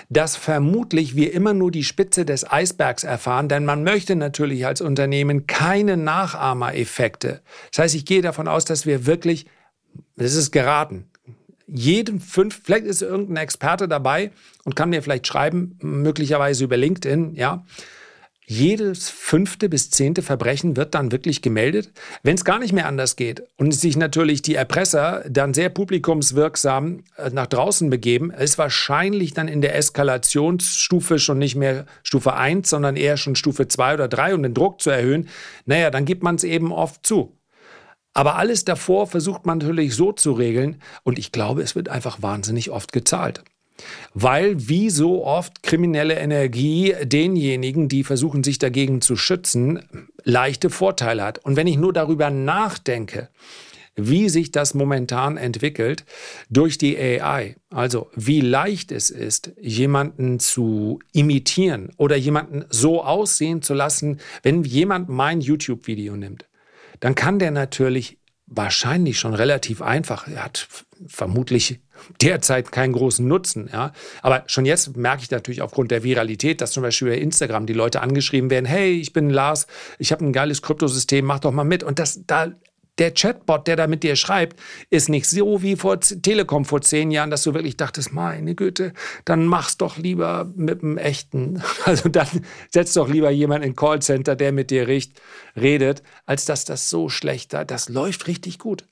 dass 0.09 0.37
vermutlich 0.37 1.17
wir 1.17 1.33
immer 1.33 1.53
nur 1.53 1.71
die 1.71 1.85
Spitze 1.85 2.25
des 2.25 2.51
Eisbergs 2.51 3.05
erfahren, 3.05 3.49
denn 3.49 3.65
man 3.65 3.83
möchte 3.83 4.15
natürlich 4.17 4.67
als 4.67 4.81
Unternehmen 4.81 5.47
keine 5.47 5.97
Nachahmereffekte. 5.97 7.43
Das 7.71 7.79
heißt, 7.81 7.95
ich 7.97 8.05
gehe 8.05 8.23
davon 8.23 8.49
aus, 8.49 8.65
dass 8.65 8.87
wir 8.87 9.07
wirklich, 9.07 9.47
das 10.17 10.35
ist 10.35 10.53
geraten, 10.53 11.07
jeden 11.67 12.21
fünf, 12.21 12.61
vielleicht 12.65 12.87
ist 12.87 13.03
irgendein 13.03 13.43
Experte 13.43 13.89
dabei 13.89 14.31
und 14.65 14.77
kann 14.77 14.91
mir 14.91 15.03
vielleicht 15.03 15.27
schreiben, 15.27 15.77
möglicherweise 15.83 16.65
über 16.65 16.77
LinkedIn, 16.77 17.35
ja, 17.35 17.65
jedes 18.49 19.11
fünfte 19.11 19.69
bis 19.69 19.91
zehnte 19.91 20.23
Verbrechen 20.23 20.77
wird 20.77 20.95
dann 20.95 21.11
wirklich 21.11 21.43
gemeldet. 21.43 21.91
Wenn 22.23 22.37
es 22.37 22.45
gar 22.45 22.61
nicht 22.61 22.73
mehr 22.73 22.87
anders 22.87 23.17
geht 23.17 23.43
und 23.57 23.73
sich 23.73 23.97
natürlich 23.97 24.41
die 24.41 24.55
Erpresser 24.55 25.25
dann 25.29 25.53
sehr 25.53 25.69
publikumswirksam 25.69 27.03
äh, 27.17 27.31
nach 27.31 27.49
draußen 27.49 27.91
begeben, 27.91 28.31
ist 28.31 28.57
wahrscheinlich 28.57 29.35
dann 29.35 29.49
in 29.49 29.63
der 29.63 29.75
Eskalationsstufe 29.75 31.19
schon 31.19 31.39
nicht 31.39 31.57
mehr 31.57 31.87
Stufe 32.05 32.35
1, 32.35 32.71
sondern 32.71 32.95
eher 32.95 33.17
schon 33.17 33.35
Stufe 33.35 33.67
2 33.67 33.95
oder 33.95 34.07
3, 34.07 34.37
um 34.37 34.43
den 34.45 34.55
Druck 34.55 34.81
zu 34.81 34.91
erhöhen. 34.91 35.29
Naja, 35.65 35.91
dann 35.91 36.05
gibt 36.05 36.23
man 36.23 36.37
es 36.37 36.45
eben 36.45 36.71
oft 36.71 37.05
zu. 37.05 37.37
Aber 38.15 38.37
alles 38.37 38.65
davor 38.65 39.09
versucht 39.09 39.45
man 39.45 39.59
natürlich 39.59 39.95
so 39.95 40.13
zu 40.13 40.33
regeln 40.33 40.81
und 41.03 41.19
ich 41.19 41.33
glaube, 41.33 41.63
es 41.63 41.75
wird 41.75 41.89
einfach 41.89 42.23
wahnsinnig 42.23 42.71
oft 42.71 42.93
gezahlt. 42.93 43.43
Weil 44.15 44.69
wie 44.69 44.91
so 44.91 45.25
oft 45.25 45.63
kriminelle 45.63 46.15
Energie 46.15 46.95
denjenigen, 47.03 47.89
die 47.89 48.05
versuchen, 48.05 48.43
sich 48.43 48.59
dagegen 48.59 49.01
zu 49.01 49.17
schützen, 49.17 49.83
leichte 50.25 50.71
Vorteile 50.71 51.25
hat. 51.25 51.39
Und 51.45 51.57
wenn 51.57 51.67
ich 51.67 51.77
nur 51.77 51.93
darüber 51.93 52.31
nachdenke, 52.31 53.29
wie 53.97 54.29
sich 54.29 54.51
das 54.53 54.75
momentan 54.75 55.39
entwickelt 55.39 56.05
durch 56.51 56.79
die 56.79 56.99
AI. 56.99 57.57
Also 57.71 58.11
wie 58.15 58.43
leicht 58.43 58.93
es 58.93 59.11
ist, 59.11 59.53
jemanden 59.59 60.39
zu 60.39 61.01
imitieren 61.13 61.91
oder 61.97 62.17
jemanden 62.17 62.67
so 62.69 63.03
aussehen 63.03 63.63
zu 63.63 63.75
lassen, 63.75 64.21
wenn 64.43 64.63
jemand 64.65 65.09
mein 65.09 65.41
YouTube-Video 65.41 66.15
nimmt, 66.17 66.47
dann 67.01 67.15
kann 67.15 67.39
der 67.39 67.51
natürlich 67.51 68.19
wahrscheinlich 68.47 69.19
schon 69.19 69.35
relativ 69.35 69.83
einfach. 69.83 70.29
Er 70.29 70.45
hat 70.45 70.69
vermutlich 71.07 71.81
derzeit 72.21 72.73
keinen 72.73 72.93
großen 72.93 73.27
Nutzen. 73.27 73.69
Ja. 73.73 73.93
Aber 74.23 74.45
schon 74.47 74.65
jetzt 74.65 74.97
merke 74.97 75.23
ich 75.23 75.31
natürlich 75.31 75.63
aufgrund 75.63 75.91
der 75.91 76.03
Viralität, 76.03 76.61
dass 76.61 76.73
zum 76.73 76.83
Beispiel 76.83 77.09
bei 77.09 77.19
Instagram 77.19 77.67
die 77.67 77.73
Leute 77.73 78.01
angeschrieben 78.01 78.51
werden, 78.51 78.67
hey, 78.67 78.93
ich 78.93 79.13
bin 79.13 79.31
Lars, 79.31 79.67
ich 79.99 80.13
habe 80.13 80.25
ein 80.25 80.33
geiles 80.33 80.63
Kryptosystem, 80.63 81.25
mach 81.25 81.41
doch 81.41 81.53
mal 81.53 81.65
mit. 81.65 81.83
Und 81.83 81.99
das, 81.99 82.21
da 82.27 82.53
der 82.99 83.13
Chatbot, 83.13 83.67
der 83.67 83.77
da 83.77 83.87
mit 83.87 84.03
dir 84.03 84.17
schreibt, 84.17 84.59
ist 84.91 85.09
nicht 85.09 85.29
so 85.29 85.63
wie 85.63 85.77
vor 85.77 86.01
Telekom 86.01 86.65
vor 86.65 86.81
zehn 86.81 87.11
Jahren, 87.11 87.31
dass 87.31 87.43
du 87.43 87.55
wirklich 87.55 87.77
dachtest, 87.77 88.13
meine 88.13 88.55
Güte, 88.55 88.93
dann 89.25 89.47
mach's 89.47 89.77
doch 89.77 89.99
lieber 89.99 90.51
mit 90.57 90.83
einem 90.83 90.99
echten. 90.99 91.63
Also 91.85 92.09
dann 92.09 92.29
setz 92.73 92.95
doch 92.95 93.09
lieber 93.09 93.31
jemand 93.31 93.65
in 93.65 93.77
Callcenter, 93.77 94.35
der 94.35 94.51
mit 94.51 94.71
dir 94.71 94.89
redet, 94.89 96.03
als 96.25 96.45
dass 96.47 96.65
das 96.65 96.91
so 96.91 97.09
schlecht 97.09 97.53
da. 97.53 97.65
Das 97.65 97.89
läuft 97.89 98.27
richtig 98.27 98.59
gut. 98.59 98.85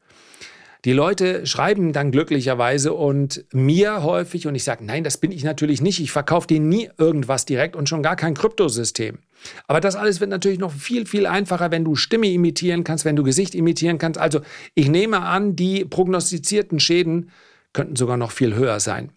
Die 0.85 0.93
Leute 0.93 1.47
schreiben 1.47 1.93
dann 1.93 2.11
glücklicherweise 2.11 2.93
und 2.93 3.45
mir 3.53 4.03
häufig 4.03 4.47
und 4.47 4.55
ich 4.55 4.64
sage, 4.64 4.85
nein, 4.85 5.03
das 5.03 5.17
bin 5.17 5.33
ich 5.33 5.43
natürlich 5.43 5.81
nicht. 5.81 6.00
Ich 6.00 6.12
verkaufe 6.12 6.47
dir 6.47 6.61
nie 6.61 6.91
irgendwas 6.99 7.47
direkt 7.47 7.75
und 7.75 7.88
schon 7.88 8.03
gar 8.03 8.17
kein 8.17 8.35
Kryptosystem. 8.35 9.19
Aber 9.67 9.81
das 9.81 9.97
alles 9.97 10.21
wird 10.21 10.31
natürlich 10.31 10.59
noch 10.59 10.73
viel, 10.73 11.07
viel 11.07 11.26
einfacher, 11.26 11.71
wenn 11.71 11.85
du 11.85 11.97
Stimme 11.97 12.31
imitieren 12.31 12.85
kannst, 12.85 13.07
wenn 13.07 13.17
du 13.17 13.23
Gesicht 13.23 13.55
imitieren 13.55 13.99
kannst. 13.99 14.21
Also 14.21 14.41
ich 14.75 14.88
nehme 14.88 15.21
an, 15.21 15.57
die 15.57 15.87
prognostizierten 15.87 16.81
Schäden 16.81 17.31
könnten 17.73 17.97
sogar 17.97 18.19
noch 18.19 18.31
viel 18.31 18.55
höher 18.55 18.79
sein. 18.79 19.11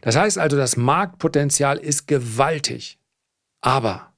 Das 0.00 0.16
heißt 0.16 0.38
also, 0.38 0.56
das 0.56 0.76
Marktpotenzial 0.76 1.78
ist 1.78 2.08
gewaltig. 2.08 2.98
Aber 3.60 4.12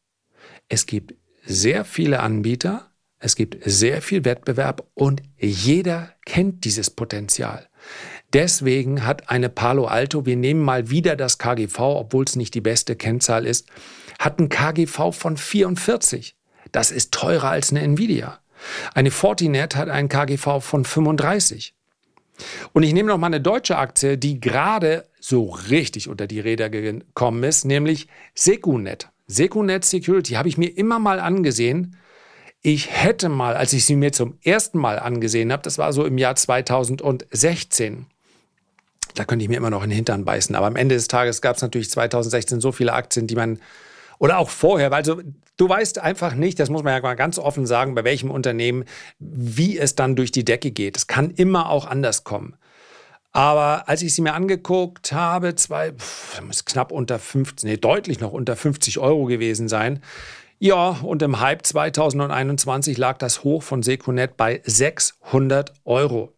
es 0.68 0.86
gibt 0.86 1.14
sehr 1.44 1.84
viele 1.84 2.20
Anbieter, 2.20 2.91
es 3.24 3.36
gibt 3.36 3.58
sehr 3.64 4.02
viel 4.02 4.24
Wettbewerb 4.24 4.84
und 4.94 5.22
jeder 5.38 6.12
kennt 6.26 6.64
dieses 6.64 6.90
Potenzial. 6.90 7.68
Deswegen 8.32 9.06
hat 9.06 9.30
eine 9.30 9.48
Palo 9.48 9.84
Alto, 9.84 10.26
wir 10.26 10.36
nehmen 10.36 10.60
mal 10.60 10.90
wieder 10.90 11.14
das 11.14 11.38
KGV, 11.38 11.78
obwohl 11.78 12.24
es 12.24 12.34
nicht 12.34 12.52
die 12.54 12.60
beste 12.60 12.96
Kennzahl 12.96 13.46
ist, 13.46 13.68
hat 14.18 14.40
ein 14.40 14.48
KGV 14.48 15.12
von 15.12 15.36
44. 15.36 16.34
Das 16.72 16.90
ist 16.90 17.12
teurer 17.12 17.50
als 17.50 17.70
eine 17.70 17.82
Nvidia. 17.82 18.40
Eine 18.92 19.12
Fortinet 19.12 19.76
hat 19.76 19.88
einen 19.88 20.08
KGV 20.08 20.60
von 20.60 20.84
35. 20.84 21.74
Und 22.72 22.82
ich 22.82 22.92
nehme 22.92 23.08
noch 23.08 23.18
mal 23.18 23.28
eine 23.28 23.40
deutsche 23.40 23.78
Aktie, 23.78 24.18
die 24.18 24.40
gerade 24.40 25.06
so 25.20 25.50
richtig 25.70 26.08
unter 26.08 26.26
die 26.26 26.40
Räder 26.40 26.70
gekommen 26.70 27.44
ist, 27.44 27.66
nämlich 27.66 28.08
Secunet. 28.34 29.10
Secunet 29.28 29.84
Security 29.84 30.32
habe 30.32 30.48
ich 30.48 30.58
mir 30.58 30.76
immer 30.76 30.98
mal 30.98 31.20
angesehen. 31.20 31.96
Ich 32.64 32.90
hätte 32.90 33.28
mal, 33.28 33.56
als 33.56 33.72
ich 33.72 33.84
sie 33.84 33.96
mir 33.96 34.12
zum 34.12 34.38
ersten 34.44 34.78
Mal 34.78 35.00
angesehen 35.00 35.52
habe, 35.52 35.64
das 35.64 35.78
war 35.78 35.92
so 35.92 36.06
im 36.06 36.16
Jahr 36.16 36.36
2016, 36.36 38.06
da 39.16 39.24
könnte 39.24 39.42
ich 39.42 39.48
mir 39.48 39.56
immer 39.56 39.70
noch 39.70 39.82
in 39.82 39.90
den 39.90 39.96
Hintern 39.96 40.24
beißen. 40.24 40.54
Aber 40.54 40.68
am 40.68 40.76
Ende 40.76 40.94
des 40.94 41.08
Tages 41.08 41.42
gab 41.42 41.56
es 41.56 41.62
natürlich 41.62 41.90
2016 41.90 42.60
so 42.60 42.70
viele 42.70 42.92
Aktien, 42.92 43.26
die 43.26 43.34
man, 43.34 43.58
oder 44.18 44.38
auch 44.38 44.48
vorher, 44.48 44.92
also 44.92 45.20
du 45.56 45.68
weißt 45.68 45.98
einfach 45.98 46.34
nicht, 46.34 46.60
das 46.60 46.70
muss 46.70 46.84
man 46.84 46.94
ja 46.94 47.00
mal 47.00 47.14
ganz 47.14 47.38
offen 47.40 47.66
sagen, 47.66 47.96
bei 47.96 48.04
welchem 48.04 48.30
Unternehmen, 48.30 48.84
wie 49.18 49.76
es 49.76 49.96
dann 49.96 50.14
durch 50.14 50.30
die 50.30 50.44
Decke 50.44 50.70
geht. 50.70 50.96
Es 50.96 51.08
kann 51.08 51.30
immer 51.30 51.68
auch 51.68 51.86
anders 51.86 52.22
kommen. 52.22 52.54
Aber 53.32 53.88
als 53.88 54.02
ich 54.02 54.14
sie 54.14 54.22
mir 54.22 54.34
angeguckt 54.34 55.12
habe, 55.12 55.56
zwei, 55.56 55.92
pff, 55.92 56.40
muss 56.42 56.64
knapp 56.64 56.92
unter 56.92 57.18
50, 57.18 57.68
nee, 57.68 57.76
deutlich 57.76 58.20
noch 58.20 58.32
unter 58.32 58.54
50 58.54 58.98
Euro 58.98 59.24
gewesen 59.24 59.68
sein. 59.68 60.00
Ja, 60.64 60.90
und 61.02 61.22
im 61.22 61.40
Hype 61.40 61.66
2021 61.66 62.96
lag 62.96 63.18
das 63.18 63.42
Hoch 63.42 63.64
von 63.64 63.82
Secunet 63.82 64.36
bei 64.36 64.60
600 64.64 65.72
Euro. 65.84 66.36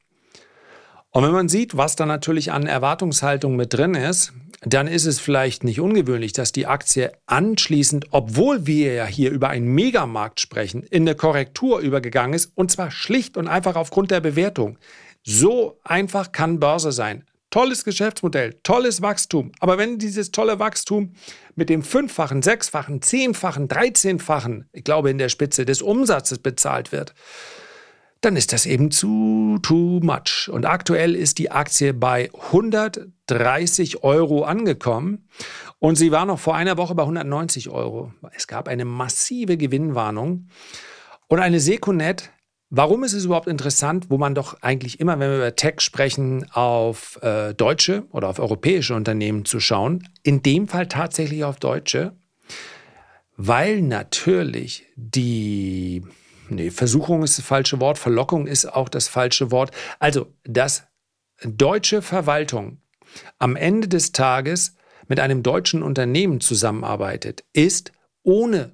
Und 1.11 1.25
wenn 1.25 1.33
man 1.33 1.51
sieht, 1.51 1.77
was 1.77 1.95
da 1.95 2.07
natürlich 2.07 2.51
an 2.51 2.67
Erwartungshaltung 2.67 3.55
mit 3.55 3.75
drin 3.75 3.95
ist, 3.95 4.33
dann 4.63 4.87
ist 4.87 5.05
es 5.05 5.21
vielleicht 5.21 5.63
nicht 5.63 5.79
ungewöhnlich, 5.79 6.33
dass 6.33 6.53
die 6.53 6.67
Aktie 6.67 7.13
anschließend, 7.27 8.07
obwohl 8.13 8.67
wir 8.67 8.95
ja 8.95 9.05
hier 9.05 9.31
über 9.31 9.51
einen 9.51 9.67
Megamarkt 9.67 10.41
sprechen, 10.41 10.85
in 10.85 11.03
eine 11.03 11.17
Korrektur 11.17 11.81
übergegangen 11.81 12.33
ist 12.33 12.51
und 12.55 12.71
zwar 12.71 12.91
schlicht 12.91 13.37
und 13.37 13.47
einfach 13.47 13.77
aufgrund 13.77 14.11
der 14.11 14.21
Bewertung. 14.21 14.79
So 15.23 15.79
einfach 15.85 16.33
kann 16.33 16.61
Börse 16.61 16.93
sein. 16.93 17.27
Tolles 17.55 17.85
Geschäftsmodell, 17.85 18.59
tolles 18.65 19.01
Wachstum. 19.01 19.53
Aber 19.61 19.79
wenn 19.79 19.97
dieses 19.97 20.33
tolle 20.33 20.59
Wachstum 20.59 21.13
mit 21.55 21.71
dem 21.71 21.85
fünffachen, 21.85 22.43
sechsfachen, 22.43 23.01
zehnfachen, 23.01 23.69
dreizehnfachen, 23.69 24.69
ich 24.73 24.83
glaube 24.83 25.09
in 25.11 25.19
der 25.19 25.29
Spitze 25.29 25.65
des 25.65 25.81
Umsatzes 25.81 26.41
bezahlt 26.41 26.91
wird, 26.91 27.15
dann 28.23 28.35
ist 28.35 28.53
das 28.53 28.67
eben 28.67 28.91
zu 28.91 29.61
too 29.63 30.01
much. 30.03 30.51
Und 30.51 30.67
aktuell 30.67 31.15
ist 31.15 31.39
die 31.39 31.53
Aktie 31.53 31.95
bei 31.95 32.29
130 32.51 34.03
Euro 34.03 34.43
angekommen 34.43 35.29
und 35.79 35.95
sie 35.95 36.11
war 36.11 36.27
noch 36.27 36.41
vor 36.41 36.57
einer 36.57 36.77
Woche 36.77 36.97
bei 36.97 37.05
190 37.05 37.69
Euro. 37.69 38.13
Es 38.35 38.49
gab 38.49 38.67
eine 38.67 38.85
massive 38.85 39.57
Gewinnwarnung 39.57 40.49
und 41.29 41.39
eine 41.39 41.61
Seconet. 41.61 42.33
Warum 42.71 43.05
ist 43.05 43.13
es 43.13 43.25
überhaupt 43.27 43.47
interessant, 43.47 44.07
wo 44.09 44.19
man 44.19 44.35
doch 44.35 44.61
eigentlich 44.63 44.99
immer, 44.99 45.19
wenn 45.19 45.31
wir 45.31 45.37
über 45.37 45.57
Tech 45.57 45.81
sprechen, 45.81 46.51
auf 46.53 47.23
äh, 47.23 47.55
deutsche 47.55 48.05
oder 48.11 48.29
auf 48.29 48.39
europäische 48.39 48.95
Unternehmen 48.95 49.45
zu 49.45 49.61
schauen? 49.61 50.09
In 50.23 50.43
dem 50.43 50.67
Fall 50.67 50.89
tatsächlich 50.89 51.45
auf 51.45 51.59
deutsche, 51.59 52.17
weil 53.37 53.83
natürlich 53.83 54.87
die 54.97 56.05
nee, 56.49 56.71
Versuchung 56.71 57.23
ist 57.23 57.39
das 57.39 57.45
falsche 57.45 57.81
Wort, 57.81 57.99
Verlockung 57.99 58.47
ist 58.47 58.67
auch 58.67 58.89
das 58.89 59.09
falsche 59.09 59.51
Wort. 59.51 59.71
Also, 59.99 60.33
dass 60.45 60.85
deutsche 61.45 62.03
Verwaltung 62.03 62.79
am 63.39 63.57
Ende 63.57 63.89
des 63.89 64.13
Tages 64.13 64.77
mit 65.07 65.21
einem 65.21 65.43
deutschen 65.43 65.83
Unternehmen 65.83 66.41
zusammenarbeitet, 66.41 67.45
ist 67.53 67.93
ohne 68.23 68.73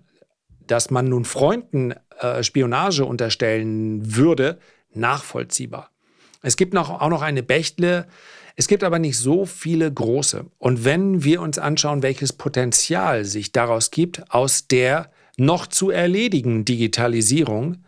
dass 0.66 0.90
man 0.90 1.08
nun 1.08 1.24
Freunden 1.24 1.94
äh, 2.20 2.42
Spionage 2.42 3.04
unterstellen 3.04 4.16
würde, 4.16 4.58
nachvollziehbar. 4.92 5.90
Es 6.42 6.56
gibt 6.56 6.74
noch, 6.74 6.90
auch 6.90 7.08
noch 7.08 7.22
eine 7.22 7.42
Bechtle, 7.42 8.06
es 8.56 8.68
gibt 8.68 8.84
aber 8.84 8.98
nicht 8.98 9.18
so 9.18 9.46
viele 9.46 9.90
große. 9.90 10.46
Und 10.58 10.84
wenn 10.84 11.24
wir 11.24 11.40
uns 11.40 11.58
anschauen, 11.58 12.02
welches 12.02 12.32
Potenzial 12.32 13.24
sich 13.24 13.52
daraus 13.52 13.90
gibt, 13.90 14.30
aus 14.30 14.66
der 14.66 15.10
noch 15.36 15.66
zu 15.66 15.90
erledigen 15.90 16.64
Digitalisierung, 16.64 17.78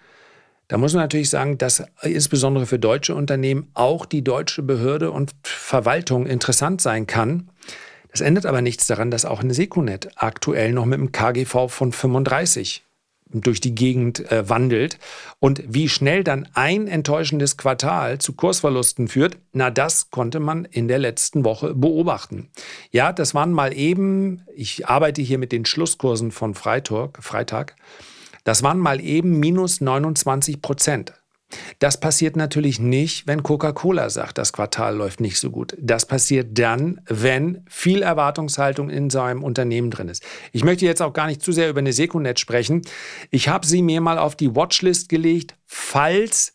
da 0.69 0.79
muss 0.79 0.95
man 0.95 1.03
natürlich 1.03 1.29
sagen, 1.29 1.59
dass 1.59 1.85
insbesondere 2.01 2.65
für 2.65 2.79
deutsche 2.79 3.15
Unternehmen 3.15 3.69
auch 3.75 4.07
die 4.07 4.25
deutsche 4.25 4.63
Behörde 4.63 5.11
und 5.11 5.33
Verwaltung 5.43 6.25
interessant 6.27 6.81
sein 6.81 7.07
kann. 7.07 7.51
Das 8.11 8.23
ändert 8.23 8.47
aber 8.47 8.63
nichts 8.63 8.87
daran, 8.87 9.11
dass 9.11 9.27
auch 9.27 9.41
eine 9.41 9.53
Secunet 9.53 10.09
aktuell 10.17 10.73
noch 10.73 10.87
mit 10.87 10.99
einem 10.99 11.13
KGV 11.13 11.69
von 11.69 11.93
35 11.93 12.83
durch 13.41 13.61
die 13.61 13.75
Gegend 13.75 14.31
äh, 14.31 14.49
wandelt. 14.49 14.99
Und 15.41 15.63
wie 15.67 15.89
schnell 15.89 16.25
dann 16.25 16.49
ein 16.55 16.87
enttäuschendes 16.87 17.57
Quartal 17.57 18.19
zu 18.19 18.35
Kursverlusten 18.35 19.09
führt, 19.09 19.39
na 19.53 19.71
das 19.71 20.11
konnte 20.11 20.41
man 20.41 20.65
in 20.65 20.89
der 20.89 20.99
letzten 20.99 21.45
Woche 21.45 21.75
beobachten. 21.75 22.51
Ja, 22.91 23.13
das 23.13 23.35
waren 23.35 23.53
mal 23.53 23.77
eben, 23.77 24.43
ich 24.55 24.87
arbeite 24.87 25.23
hier 25.23 25.39
mit 25.39 25.53
den 25.53 25.65
Schlusskursen 25.65 26.31
von 26.31 26.55
Freitag, 26.55 27.23
Freitag 27.23 27.77
das 28.45 28.63
waren 28.63 28.79
mal 28.79 29.01
eben 29.01 29.39
minus 29.39 29.81
29 29.81 30.61
Prozent. 30.61 31.13
Das 31.79 32.01
passiert 32.01 32.37
natürlich 32.37 32.81
nicht, 32.81 33.27
wenn 33.27 33.43
Coca-Cola 33.43 34.11
sagt, 34.11 34.39
das 34.39 34.53
Quartal 34.53 34.97
läuft 34.97 35.21
nicht 35.21 35.39
so 35.39 35.51
gut. 35.51 35.77
Das 35.79 36.07
passiert 36.07 36.59
dann, 36.59 37.01
wenn 37.07 37.65
viel 37.69 38.03
Erwartungshaltung 38.03 38.91
in 38.91 39.11
seinem 39.11 39.43
Unternehmen 39.43 39.91
drin 39.91 40.09
ist. 40.09 40.23
Ich 40.53 40.65
möchte 40.65 40.87
jetzt 40.87 41.03
auch 41.03 41.13
gar 41.13 41.27
nicht 41.27 41.43
zu 41.43 41.53
sehr 41.53 41.69
über 41.69 41.81
eine 41.81 41.93
Secunet 41.93 42.39
sprechen. 42.39 42.83
Ich 43.31 43.49
habe 43.49 43.67
sie 43.67 43.83
mir 43.83 44.01
mal 44.01 44.19
auf 44.19 44.37
die 44.37 44.55
Watchlist 44.55 45.09
gelegt, 45.09 45.55
falls 45.67 46.53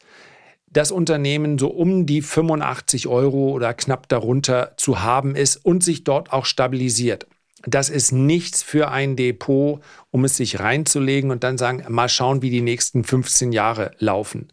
das 0.70 0.92
Unternehmen 0.92 1.58
so 1.58 1.70
um 1.70 2.06
die 2.06 2.22
85 2.22 3.08
Euro 3.08 3.52
oder 3.52 3.74
knapp 3.74 4.08
darunter 4.10 4.74
zu 4.78 5.02
haben 5.02 5.36
ist 5.36 5.58
und 5.58 5.84
sich 5.84 6.04
dort 6.04 6.32
auch 6.34 6.46
stabilisiert. 6.46 7.26
Das 7.66 7.90
ist 7.90 8.12
nichts 8.12 8.64
für 8.64 8.92
ein 8.92 9.16
Depot, 9.16 9.82
um 10.12 10.24
es 10.24 10.38
sich 10.38 10.60
reinzulegen 10.60 11.32
und 11.32 11.44
dann 11.44 11.58
sagen, 11.58 11.84
mal 11.90 12.10
schauen, 12.10 12.42
wie 12.42 12.50
die 12.50 12.62
nächsten 12.62 13.04
15 13.04 13.52
Jahre 13.52 13.92
laufen. 13.98 14.50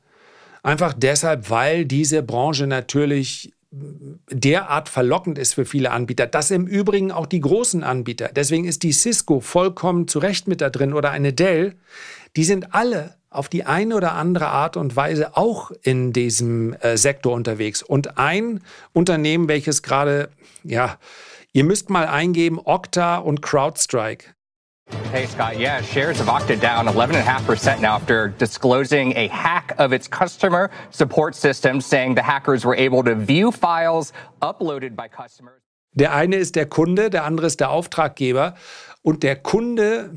Einfach 0.65 0.95
deshalb, 0.95 1.51
weil 1.51 1.85
diese 1.85 2.23
Branche 2.23 2.67
natürlich 2.67 3.53
derart 4.31 4.89
verlockend 4.89 5.39
ist 5.39 5.53
für 5.53 5.67
viele 5.67 5.91
Anbieter. 5.91 6.27
Das 6.27 6.51
im 6.51 6.67
Übrigen 6.67 7.13
auch 7.13 7.27
die 7.27 7.41
großen 7.41 7.85
Anbieter. 7.85 8.31
Deswegen 8.35 8.65
ist 8.65 8.83
die 8.83 8.93
Cisco 8.93 9.41
vollkommen 9.41 10.09
zu 10.09 10.21
Recht 10.21 10.49
mit 10.49 10.63
da 10.63 10.71
drin 10.71 10.95
oder 10.95 11.11
eine 11.11 11.35
Dell. 11.35 11.75
Die 12.35 12.45
sind 12.45 12.75
alle 12.75 13.15
auf 13.29 13.51
die 13.51 13.65
eine 13.65 13.95
oder 13.95 14.13
andere 14.13 14.47
Art 14.47 14.79
und 14.79 14.97
Weise 14.97 15.37
auch 15.37 15.71
in 15.83 16.15
diesem 16.15 16.73
äh, 16.75 16.97
Sektor 16.97 17.35
unterwegs. 17.35 17.83
Und 17.83 18.17
ein 18.17 18.63
Unternehmen, 18.95 19.49
welches 19.49 19.83
gerade, 19.83 20.31
ja, 20.63 20.99
ihr 21.53 21.65
müsst 21.65 21.91
mal 21.91 22.07
eingeben, 22.07 22.59
Okta 22.65 23.19
und 23.19 23.43
CrowdStrike. 23.43 24.35
Hey, 25.15 25.27
Scott. 25.27 25.61
Yeah, 25.61 25.81
shares 25.81 26.21
of 26.21 26.27
Okta 26.27 26.61
down 26.61 26.87
11.5% 26.87 27.81
now 27.81 27.95
after 27.95 28.35
disclosing 28.37 29.17
a 29.17 29.29
hack 29.29 29.73
of 29.79 29.93
its 29.93 30.09
customer 30.09 30.73
support 30.91 31.37
system, 31.37 31.81
saying 31.81 32.17
the 32.17 32.23
hackers 32.23 32.65
were 32.65 32.75
able 32.75 33.05
to 33.05 33.15
view 33.15 33.53
files 33.53 34.13
uploaded 34.43 34.97
by 34.97 35.07
customers. 35.07 35.63
Der 35.97 36.13
eine 36.13 36.35
ist 36.35 36.57
der 36.57 36.67
Kunde, 36.67 37.11
der 37.11 37.23
andere 37.23 37.47
ist 37.47 37.61
der 37.61 37.71
Auftraggeber. 37.71 38.57
Und 39.03 39.23
der 39.23 39.37
Kunde 39.37 40.11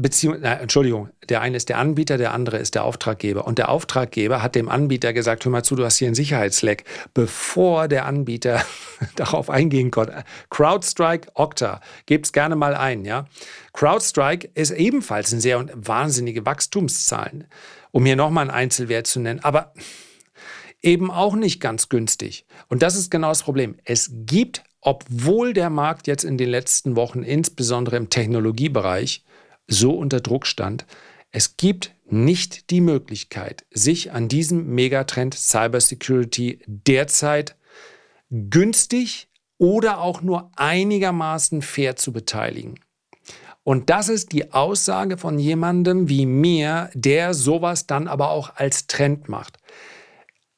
Beziehung, 0.00 0.40
Entschuldigung, 0.42 1.08
der 1.28 1.40
eine 1.40 1.56
ist 1.56 1.68
der 1.68 1.78
Anbieter, 1.78 2.18
der 2.18 2.32
andere 2.32 2.58
ist 2.58 2.76
der 2.76 2.84
Auftraggeber. 2.84 3.48
Und 3.48 3.58
der 3.58 3.68
Auftraggeber 3.68 4.42
hat 4.42 4.54
dem 4.54 4.68
Anbieter 4.68 5.12
gesagt, 5.12 5.44
hör 5.44 5.50
mal 5.50 5.64
zu, 5.64 5.74
du 5.74 5.84
hast 5.84 5.98
hier 5.98 6.06
einen 6.06 6.14
Sicherheitsleck, 6.14 6.84
bevor 7.14 7.88
der 7.88 8.06
Anbieter 8.06 8.64
darauf 9.16 9.50
eingehen 9.50 9.90
konnte. 9.90 10.22
CrowdStrike 10.50 11.32
Okta, 11.34 11.80
gebt's 12.06 12.32
gerne 12.32 12.54
mal 12.54 12.76
ein, 12.76 13.04
ja. 13.04 13.26
CrowdStrike 13.72 14.50
ist 14.54 14.70
ebenfalls 14.70 15.32
ein 15.32 15.40
sehr 15.40 15.66
wahnsinnige 15.74 16.46
Wachstumszahlen, 16.46 17.48
um 17.90 18.06
hier 18.06 18.14
nochmal 18.14 18.42
einen 18.42 18.50
Einzelwert 18.52 19.08
zu 19.08 19.18
nennen, 19.18 19.40
aber 19.42 19.72
eben 20.80 21.10
auch 21.10 21.34
nicht 21.34 21.60
ganz 21.60 21.88
günstig. 21.88 22.46
Und 22.68 22.82
das 22.82 22.94
ist 22.94 23.10
genau 23.10 23.30
das 23.30 23.42
Problem. 23.42 23.74
Es 23.84 24.12
gibt, 24.12 24.62
obwohl 24.80 25.54
der 25.54 25.70
Markt 25.70 26.06
jetzt 26.06 26.22
in 26.22 26.38
den 26.38 26.50
letzten 26.50 26.94
Wochen, 26.94 27.24
insbesondere 27.24 27.96
im 27.96 28.10
Technologiebereich, 28.10 29.24
so 29.68 29.92
unter 29.92 30.20
Druck 30.20 30.46
stand. 30.46 30.86
Es 31.30 31.56
gibt 31.56 31.94
nicht 32.06 32.70
die 32.70 32.80
Möglichkeit, 32.80 33.64
sich 33.70 34.12
an 34.12 34.28
diesem 34.28 34.74
Megatrend 34.74 35.34
Cybersecurity 35.34 36.60
derzeit 36.66 37.56
günstig 38.30 39.28
oder 39.58 40.00
auch 40.00 40.22
nur 40.22 40.50
einigermaßen 40.56 41.62
fair 41.62 41.96
zu 41.96 42.12
beteiligen. 42.12 42.80
Und 43.62 43.90
das 43.90 44.08
ist 44.08 44.32
die 44.32 44.52
Aussage 44.52 45.18
von 45.18 45.38
jemandem 45.38 46.08
wie 46.08 46.24
mir, 46.24 46.88
der 46.94 47.34
sowas 47.34 47.86
dann 47.86 48.08
aber 48.08 48.30
auch 48.30 48.56
als 48.56 48.86
Trend 48.86 49.28
macht. 49.28 49.58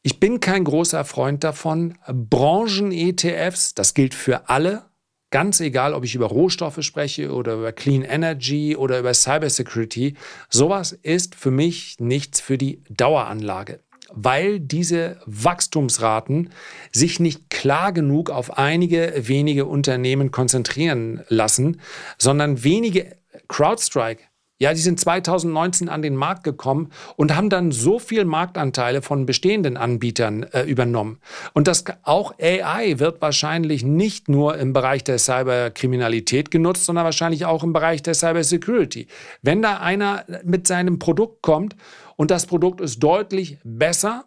Ich 0.03 0.21
bin 0.21 0.39
kein 0.39 0.65
großer 0.65 1.05
Freund 1.05 1.43
davon. 1.43 1.99
Branchen-ETFs, 2.07 3.75
das 3.75 3.95
gilt 3.95 4.15
für 4.15 4.49
alle, 4.49 4.85
Ganz 5.31 5.61
egal, 5.61 5.95
ob 5.95 6.05
ich 6.05 6.17
über 6.17 6.27
Rohstoffe 6.27 6.83
spreche 6.83 7.33
oder 7.33 7.55
über 7.55 7.73
Clean 7.73 8.03
Energy 8.03 8.75
oder 8.77 8.99
über 8.99 9.15
Cybersecurity, 9.15 10.15
sowas 10.49 10.93
ist 11.03 11.37
für 11.37 11.53
mich 11.53 12.01
nichts 12.01 12.41
für 12.41 12.59
die 12.59 12.83
Daueranlage, 12.91 13.79
weil 14.13 14.59
diese 14.59 15.21
Wachstumsraten 15.27 16.51
sich 16.91 17.21
nicht 17.21 17.49
klar 17.49 17.93
genug 17.93 18.31
auf 18.31 18.59
einige 18.59 19.15
wenige 19.17 19.67
Unternehmen 19.67 20.33
konzentrieren 20.33 21.23
lassen, 21.29 21.81
sondern 22.19 22.65
wenige 22.65 23.17
CrowdStrike 23.47 24.30
ja, 24.61 24.75
die 24.75 24.81
sind 24.81 25.01
2019 25.01 25.89
an 25.89 26.03
den 26.03 26.15
Markt 26.15 26.45
gekommen 26.45 26.91
und 27.17 27.35
haben 27.35 27.49
dann 27.49 27.73
so 27.73 27.99
viel 27.99 28.27
Marktanteile 28.27 29.01
von 29.01 29.25
bestehenden 29.25 29.79
Anbietern 29.79 30.43
äh, 30.43 30.65
übernommen. 30.65 31.19
Und 31.55 31.67
das 31.67 31.85
auch 32.03 32.35
AI 32.39 32.99
wird 32.99 33.23
wahrscheinlich 33.23 33.85
nicht 33.85 34.29
nur 34.29 34.59
im 34.59 34.75
Bereich 34.75 35.03
der 35.03 35.19
Cyberkriminalität 35.19 36.51
genutzt, 36.51 36.85
sondern 36.85 37.07
wahrscheinlich 37.07 37.47
auch 37.47 37.65
im 37.65 37.73
Bereich 37.73 38.03
der 38.03 38.13
Cybersecurity. 38.13 39.07
Wenn 39.41 39.63
da 39.63 39.79
einer 39.79 40.27
mit 40.45 40.67
seinem 40.67 40.99
Produkt 40.99 41.41
kommt 41.41 41.75
und 42.17 42.31
das 42.31 42.45
Produkt 42.45 42.83
ist 42.83 42.99
deutlich 42.99 43.57
besser 43.65 44.27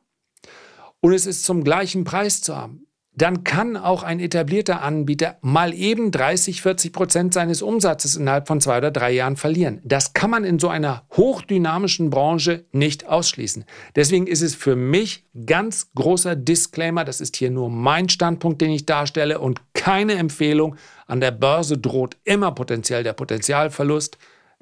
und 1.00 1.14
es 1.14 1.28
ist 1.28 1.46
zum 1.46 1.64
gleichen 1.64 2.06
Preis 2.06 2.42
zu 2.42 2.58
haben, 2.58 2.88
dann 3.16 3.44
kann 3.44 3.78
auch 3.78 4.02
ein 4.02 4.20
etablierter 4.20 4.82
Anbieter 4.82 5.38
mal 5.42 5.74
eben 5.74 6.12
30, 6.12 6.62
40 6.64 6.94
Prozent 6.94 7.34
seines 7.34 7.62
Umsatzes 7.62 8.16
innerhalb 8.16 8.48
von 8.48 8.60
zwei 8.60 8.80
oder 8.80 8.90
drei 8.90 9.12
Jahren 9.12 9.38
verlieren. 9.38 9.82
Das 9.84 10.14
kann 10.14 10.32
man 10.32 10.44
in 10.44 10.58
so 10.58 10.68
einer 10.68 11.04
hochdynamischen 11.12 12.10
Branche 12.10 12.66
nicht 12.72 13.08
ausschließen. 13.08 13.66
Deswegen 13.96 14.26
ist 14.26 14.42
es 14.42 14.56
für 14.56 14.76
mich 14.76 15.26
ganz 15.46 15.92
großer 15.94 16.36
Disclaimer, 16.36 17.06
das 17.06 17.22
ist 17.22 17.36
hier 17.36 17.52
nur 17.52 17.70
mein 17.70 18.10
Standpunkt, 18.10 18.62
den 18.62 18.72
ich 18.72 18.88
darstelle 18.88 19.40
und 19.40 19.62
keine 19.74 20.14
Empfehlung. 20.14 20.76
An 21.06 21.22
der 21.22 21.32
Börse 21.32 21.78
droht 21.78 22.18
immer 22.24 22.52
potenziell 22.52 23.04
der 23.04 23.14
Potenzialverlust. 23.14 24.18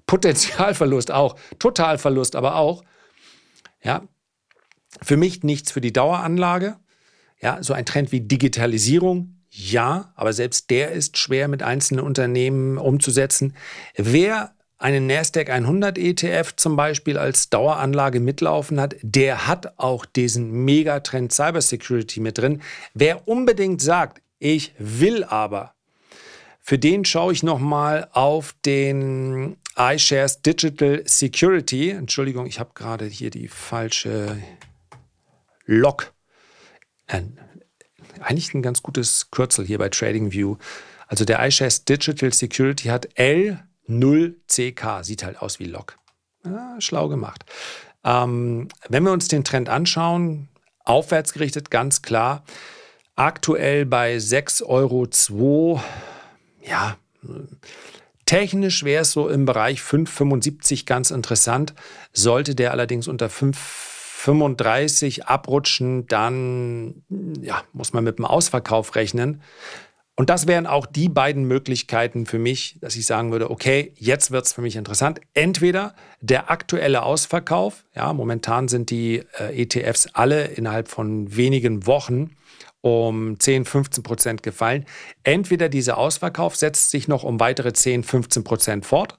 Potenzialverlust 0.08 1.12
auch, 1.12 1.38
Totalverlust 1.58 2.36
aber 2.36 2.56
auch. 2.58 2.84
Ja, 3.82 4.02
für 5.02 5.16
mich 5.16 5.44
nichts 5.44 5.72
für 5.72 5.80
die 5.80 5.94
Daueranlage. 5.94 6.76
Ja, 7.42 7.58
so 7.62 7.74
ein 7.74 7.86
Trend 7.86 8.12
wie 8.12 8.22
Digitalisierung, 8.22 9.42
ja, 9.50 10.14
aber 10.16 10.32
selbst 10.32 10.70
der 10.70 10.92
ist 10.92 11.18
schwer 11.18 11.48
mit 11.48 11.64
einzelnen 11.64 12.06
Unternehmen 12.06 12.78
umzusetzen. 12.78 13.56
Wer 13.96 14.54
einen 14.78 15.08
Nasdaq 15.08 15.50
100 15.50 15.98
ETF 15.98 16.56
zum 16.56 16.76
Beispiel 16.76 17.18
als 17.18 17.50
Daueranlage 17.50 18.20
mitlaufen 18.20 18.80
hat, 18.80 18.96
der 19.02 19.48
hat 19.48 19.78
auch 19.78 20.06
diesen 20.06 20.52
Megatrend 20.66 21.34
Cybersecurity 21.34 22.20
mit 22.20 22.38
drin. 22.38 22.62
Wer 22.94 23.28
unbedingt 23.28 23.82
sagt, 23.82 24.22
ich 24.40 24.74
will 24.80 25.24
aber, 25.24 25.74
für 26.62 26.80
den 26.80 27.06
schaue 27.06 27.34
ich 27.34 27.44
nochmal 27.44 28.08
auf 28.14 28.56
den 28.66 29.58
iShares 29.76 30.42
Digital 30.42 31.04
Security. 31.06 31.90
Entschuldigung, 31.90 32.46
ich 32.46 32.60
habe 32.60 32.72
gerade 32.74 33.06
hier 33.06 33.32
die 33.32 33.48
falsche 33.48 34.38
Log 35.66 36.14
eigentlich 38.20 38.54
ein 38.54 38.62
ganz 38.62 38.82
gutes 38.84 39.32
Kürzel 39.32 39.66
hier 39.66 39.78
bei 39.78 39.90
TradingView. 39.90 40.58
Also 41.08 41.26
der 41.26 41.46
iShares 41.46 41.86
Digital 41.86 42.32
Security 42.34 42.88
hat 42.88 43.10
L0CK, 43.18 45.04
sieht 45.04 45.24
halt 45.24 45.42
aus 45.42 45.60
wie 45.60 45.66
Log. 45.66 45.98
Ja, 46.46 46.80
schlau 46.80 47.08
gemacht. 47.10 47.46
Ähm, 48.04 48.70
wenn 48.90 49.04
wir 49.04 49.12
uns 49.12 49.28
den 49.28 49.44
Trend 49.44 49.70
anschauen, 49.70 50.48
aufwärts 50.84 51.34
gerichtet, 51.34 51.70
ganz 51.70 52.02
klar. 52.02 52.44
Aktuell 53.16 53.86
bei 53.86 54.18
6,02 54.18 54.64
Euro. 54.66 55.84
Ja, 56.64 56.98
technisch 58.26 58.84
wäre 58.84 59.02
es 59.02 59.12
so 59.12 59.28
im 59.30 59.46
Bereich 59.46 59.82
5,75 59.82 60.86
ganz 60.86 61.12
interessant. 61.12 61.74
Sollte 62.14 62.56
der 62.56 62.72
allerdings 62.72 63.08
unter 63.08 63.30
5 63.30 63.91
35 64.22 65.26
abrutschen, 65.26 66.06
dann 66.06 67.02
ja, 67.42 67.64
muss 67.74 67.92
man 67.92 68.04
mit 68.04 68.20
dem 68.20 68.26
Ausverkauf 68.26 68.94
rechnen. 68.94 69.42
Und 70.16 70.30
das 70.30 70.46
wären 70.46 70.68
auch 70.68 70.86
die 70.86 71.10
beiden 71.10 71.46
Möglichkeiten 71.46 72.28
für 72.28 72.38
mich, 72.38 72.78
dass 72.82 72.96
ich 72.96 73.08
sagen 73.08 73.32
würde, 73.32 73.50
okay, 73.50 73.94
jetzt 73.96 74.30
wird 74.30 74.46
es 74.46 74.54
für 74.54 74.62
mich 74.62 74.76
interessant. 74.76 75.22
Entweder 75.34 75.96
der 76.20 76.52
aktuelle 76.52 77.02
Ausverkauf, 77.02 77.84
ja, 77.96 78.14
momentan 78.14 78.68
sind 78.68 78.92
die 78.92 79.24
äh, 79.40 79.60
ETFs 79.60 80.10
alle 80.14 80.46
innerhalb 80.46 80.88
von 80.90 81.36
wenigen 81.36 81.88
Wochen 81.88 82.36
um 82.82 83.40
10, 83.40 83.66
15 83.66 84.04
Prozent 84.04 84.44
gefallen. 84.44 84.86
Entweder 85.24 85.68
dieser 85.68 85.98
Ausverkauf 85.98 86.56
setzt 86.56 86.92
sich 86.92 87.08
noch 87.08 87.24
um 87.24 87.40
weitere 87.40 87.74
10, 87.74 88.04
15 88.04 88.44
Prozent 88.44 88.86
fort. 88.86 89.18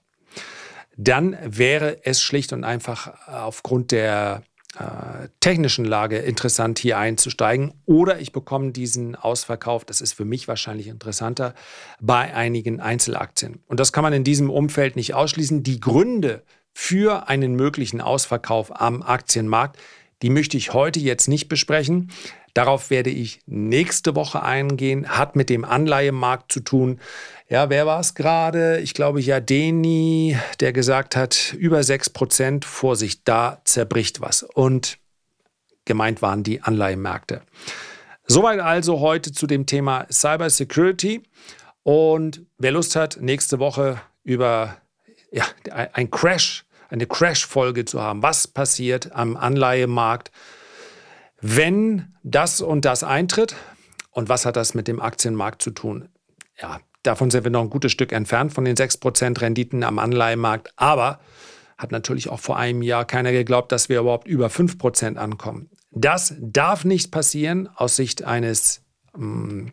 Dann 0.97 1.37
wäre 1.43 2.05
es 2.05 2.23
schlicht 2.23 2.53
und 2.53 2.63
einfach 2.63 3.27
aufgrund 3.27 3.91
der 3.91 4.45
äh, 4.79 5.29
technischen 5.41 5.85
Lage 5.85 6.19
interessant, 6.19 6.79
hier 6.79 6.99
einzusteigen. 6.99 7.75
Oder 7.85 8.21
ich 8.21 8.33
bekomme 8.33 8.73
diesen 8.73 9.15
Ausverkauf, 9.17 9.85
das 9.85 10.01
ist 10.01 10.15
für 10.15 10.25
mich 10.25 10.49
wahrscheinlich 10.49 10.89
interessanter, 10.89 11.55
bei 12.01 12.35
einigen 12.35 12.81
Einzelaktien. 12.81 13.61
Und 13.67 13.81
das 13.81 13.93
kann 13.93 14.03
man 14.03 14.13
in 14.13 14.25
diesem 14.25 14.49
Umfeld 14.49 14.97
nicht 14.97 15.15
ausschließen. 15.15 15.63
Die 15.63 15.79
Gründe 15.79 16.43
für 16.73 17.29
einen 17.29 17.55
möglichen 17.55 18.01
Ausverkauf 18.01 18.81
am 18.81 19.03
Aktienmarkt, 19.03 19.79
die 20.23 20.31
möchte 20.31 20.57
ich 20.57 20.73
heute 20.73 21.01
jetzt 21.01 21.29
nicht 21.29 21.49
besprechen. 21.49 22.11
Darauf 22.55 22.91
werde 22.91 23.11
ich 23.11 23.41
nächste 23.47 24.15
Woche 24.15 24.43
eingehen, 24.43 25.09
hat 25.09 25.37
mit 25.37 25.49
dem 25.49 25.65
Anleihemarkt 25.65 26.53
zu 26.53 26.61
tun. 26.61 27.01
Ja, 27.49 27.71
wer 27.71 27.87
war 27.87 28.01
es 28.01 28.15
gerade? 28.15 28.81
Ich 28.81 28.93
glaube 28.93 29.21
Jadeni, 29.21 30.37
der 30.61 30.73
gesagt 30.73 31.17
hat, 31.17 31.55
über 31.55 31.83
6 31.83 32.11
Prozent, 32.11 32.65
Vorsicht, 32.65 33.23
da 33.25 33.63
zerbricht 33.65 34.21
was. 34.21 34.43
Und 34.43 34.99
gemeint 35.87 36.21
waren 36.21 36.43
die 36.43 36.63
Anleihemärkte. 36.63 37.43
Soweit 38.27 38.61
also 38.61 39.01
heute 39.01 39.33
zu 39.33 39.47
dem 39.47 39.67
Thema 39.67 40.07
Cybersecurity. 40.11 41.23
Und 41.83 42.43
wer 42.59 42.73
Lust 42.73 42.97
hat, 42.97 43.19
nächste 43.21 43.59
Woche 43.59 44.01
über 44.25 44.77
ja, 45.33 45.47
ein 45.71 46.11
Crash, 46.11 46.65
eine 46.91 47.07
Crash-Folge 47.07 47.87
zu 47.87 48.01
haben, 48.01 48.23
was 48.23 48.47
passiert 48.47 49.13
am 49.13 49.37
Anleihemarkt, 49.37 50.31
wenn 51.43 52.15
das 52.23 52.61
und 52.61 52.85
das 52.85 53.05
eintritt, 53.05 53.57
und 54.13 54.29
was 54.29 54.47
hat 54.47 54.57
das 54.57 54.75
mit 54.75 54.89
dem 54.89 55.01
Aktienmarkt 55.01 55.61
zu 55.61 55.71
tun? 55.71 56.09
Ja, 56.61 56.81
davon 57.03 57.31
sind 57.31 57.45
wir 57.45 57.51
noch 57.51 57.63
ein 57.63 57.71
gutes 57.71 57.93
Stück 57.93 58.13
entfernt 58.13 58.53
von 58.53 58.65
den 58.65 58.77
6% 58.77 59.41
Renditen 59.41 59.83
am 59.83 59.99
Anleihenmarkt. 59.99 60.73
Aber 60.77 61.19
hat 61.79 61.91
natürlich 61.91 62.29
auch 62.29 62.39
vor 62.39 62.59
einem 62.59 62.83
Jahr 62.83 63.05
keiner 63.05 63.33
geglaubt, 63.33 63.73
dass 63.73 63.89
wir 63.89 64.01
überhaupt 64.01 64.29
über 64.29 64.47
5% 64.47 65.17
ankommen. 65.17 65.69
Das 65.91 66.35
darf 66.41 66.85
nicht 66.85 67.11
passieren 67.11 67.69
aus 67.75 67.97
Sicht 67.97 68.23
eines, 68.23 68.83
ähm, 69.17 69.73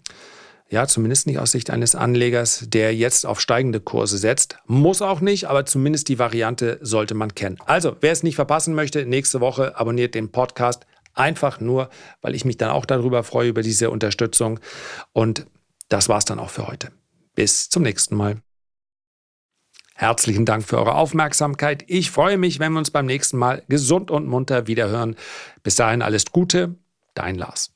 ja, 0.70 0.88
zumindest 0.88 1.28
nicht 1.28 1.40
aus 1.40 1.52
Sicht 1.52 1.70
eines 1.70 1.94
Anlegers, 1.94 2.66
der 2.68 2.96
jetzt 2.96 3.26
auf 3.26 3.40
steigende 3.40 3.80
Kurse 3.80 4.18
setzt. 4.18 4.58
Muss 4.66 5.02
auch 5.02 5.22
nicht, 5.22 5.46
aber 5.46 5.66
zumindest 5.66 6.10
die 6.10 6.20
Variante 6.20 6.80
sollte 6.82 7.14
man 7.14 7.36
kennen. 7.36 7.58
Also, 7.66 7.96
wer 8.02 8.12
es 8.12 8.24
nicht 8.24 8.36
verpassen 8.36 8.74
möchte, 8.74 9.06
nächste 9.06 9.40
Woche 9.40 9.78
abonniert 9.78 10.16
den 10.16 10.32
Podcast. 10.32 10.86
Einfach 11.20 11.60
nur, 11.60 11.90
weil 12.22 12.34
ich 12.34 12.46
mich 12.46 12.56
dann 12.56 12.70
auch 12.70 12.86
darüber 12.86 13.24
freue, 13.24 13.50
über 13.50 13.62
diese 13.62 13.90
Unterstützung. 13.90 14.62
Und 15.12 15.46
das 15.90 16.08
war 16.08 16.18
es 16.18 16.24
dann 16.24 16.40
auch 16.40 16.50
für 16.50 16.66
heute. 16.68 16.94
Bis 17.36 17.70
zum 17.70 17.84
nächsten 17.84 18.16
Mal. 18.16 18.38
Herzlichen 19.96 20.46
Dank 20.46 20.64
für 20.64 20.78
eure 20.78 20.96
Aufmerksamkeit. 20.96 21.84
Ich 21.88 22.10
freue 22.10 22.38
mich, 22.38 22.60
wenn 22.60 22.72
wir 22.72 22.80
uns 22.80 22.92
beim 22.92 23.06
nächsten 23.06 23.38
Mal 23.38 23.64
gesund 23.68 24.12
und 24.12 24.28
munter 24.28 24.68
wiederhören. 24.68 25.18
Bis 25.62 25.76
dahin 25.76 26.02
alles 26.02 26.28
Gute, 26.32 26.76
dein 27.16 27.36
Lars. 27.36 27.74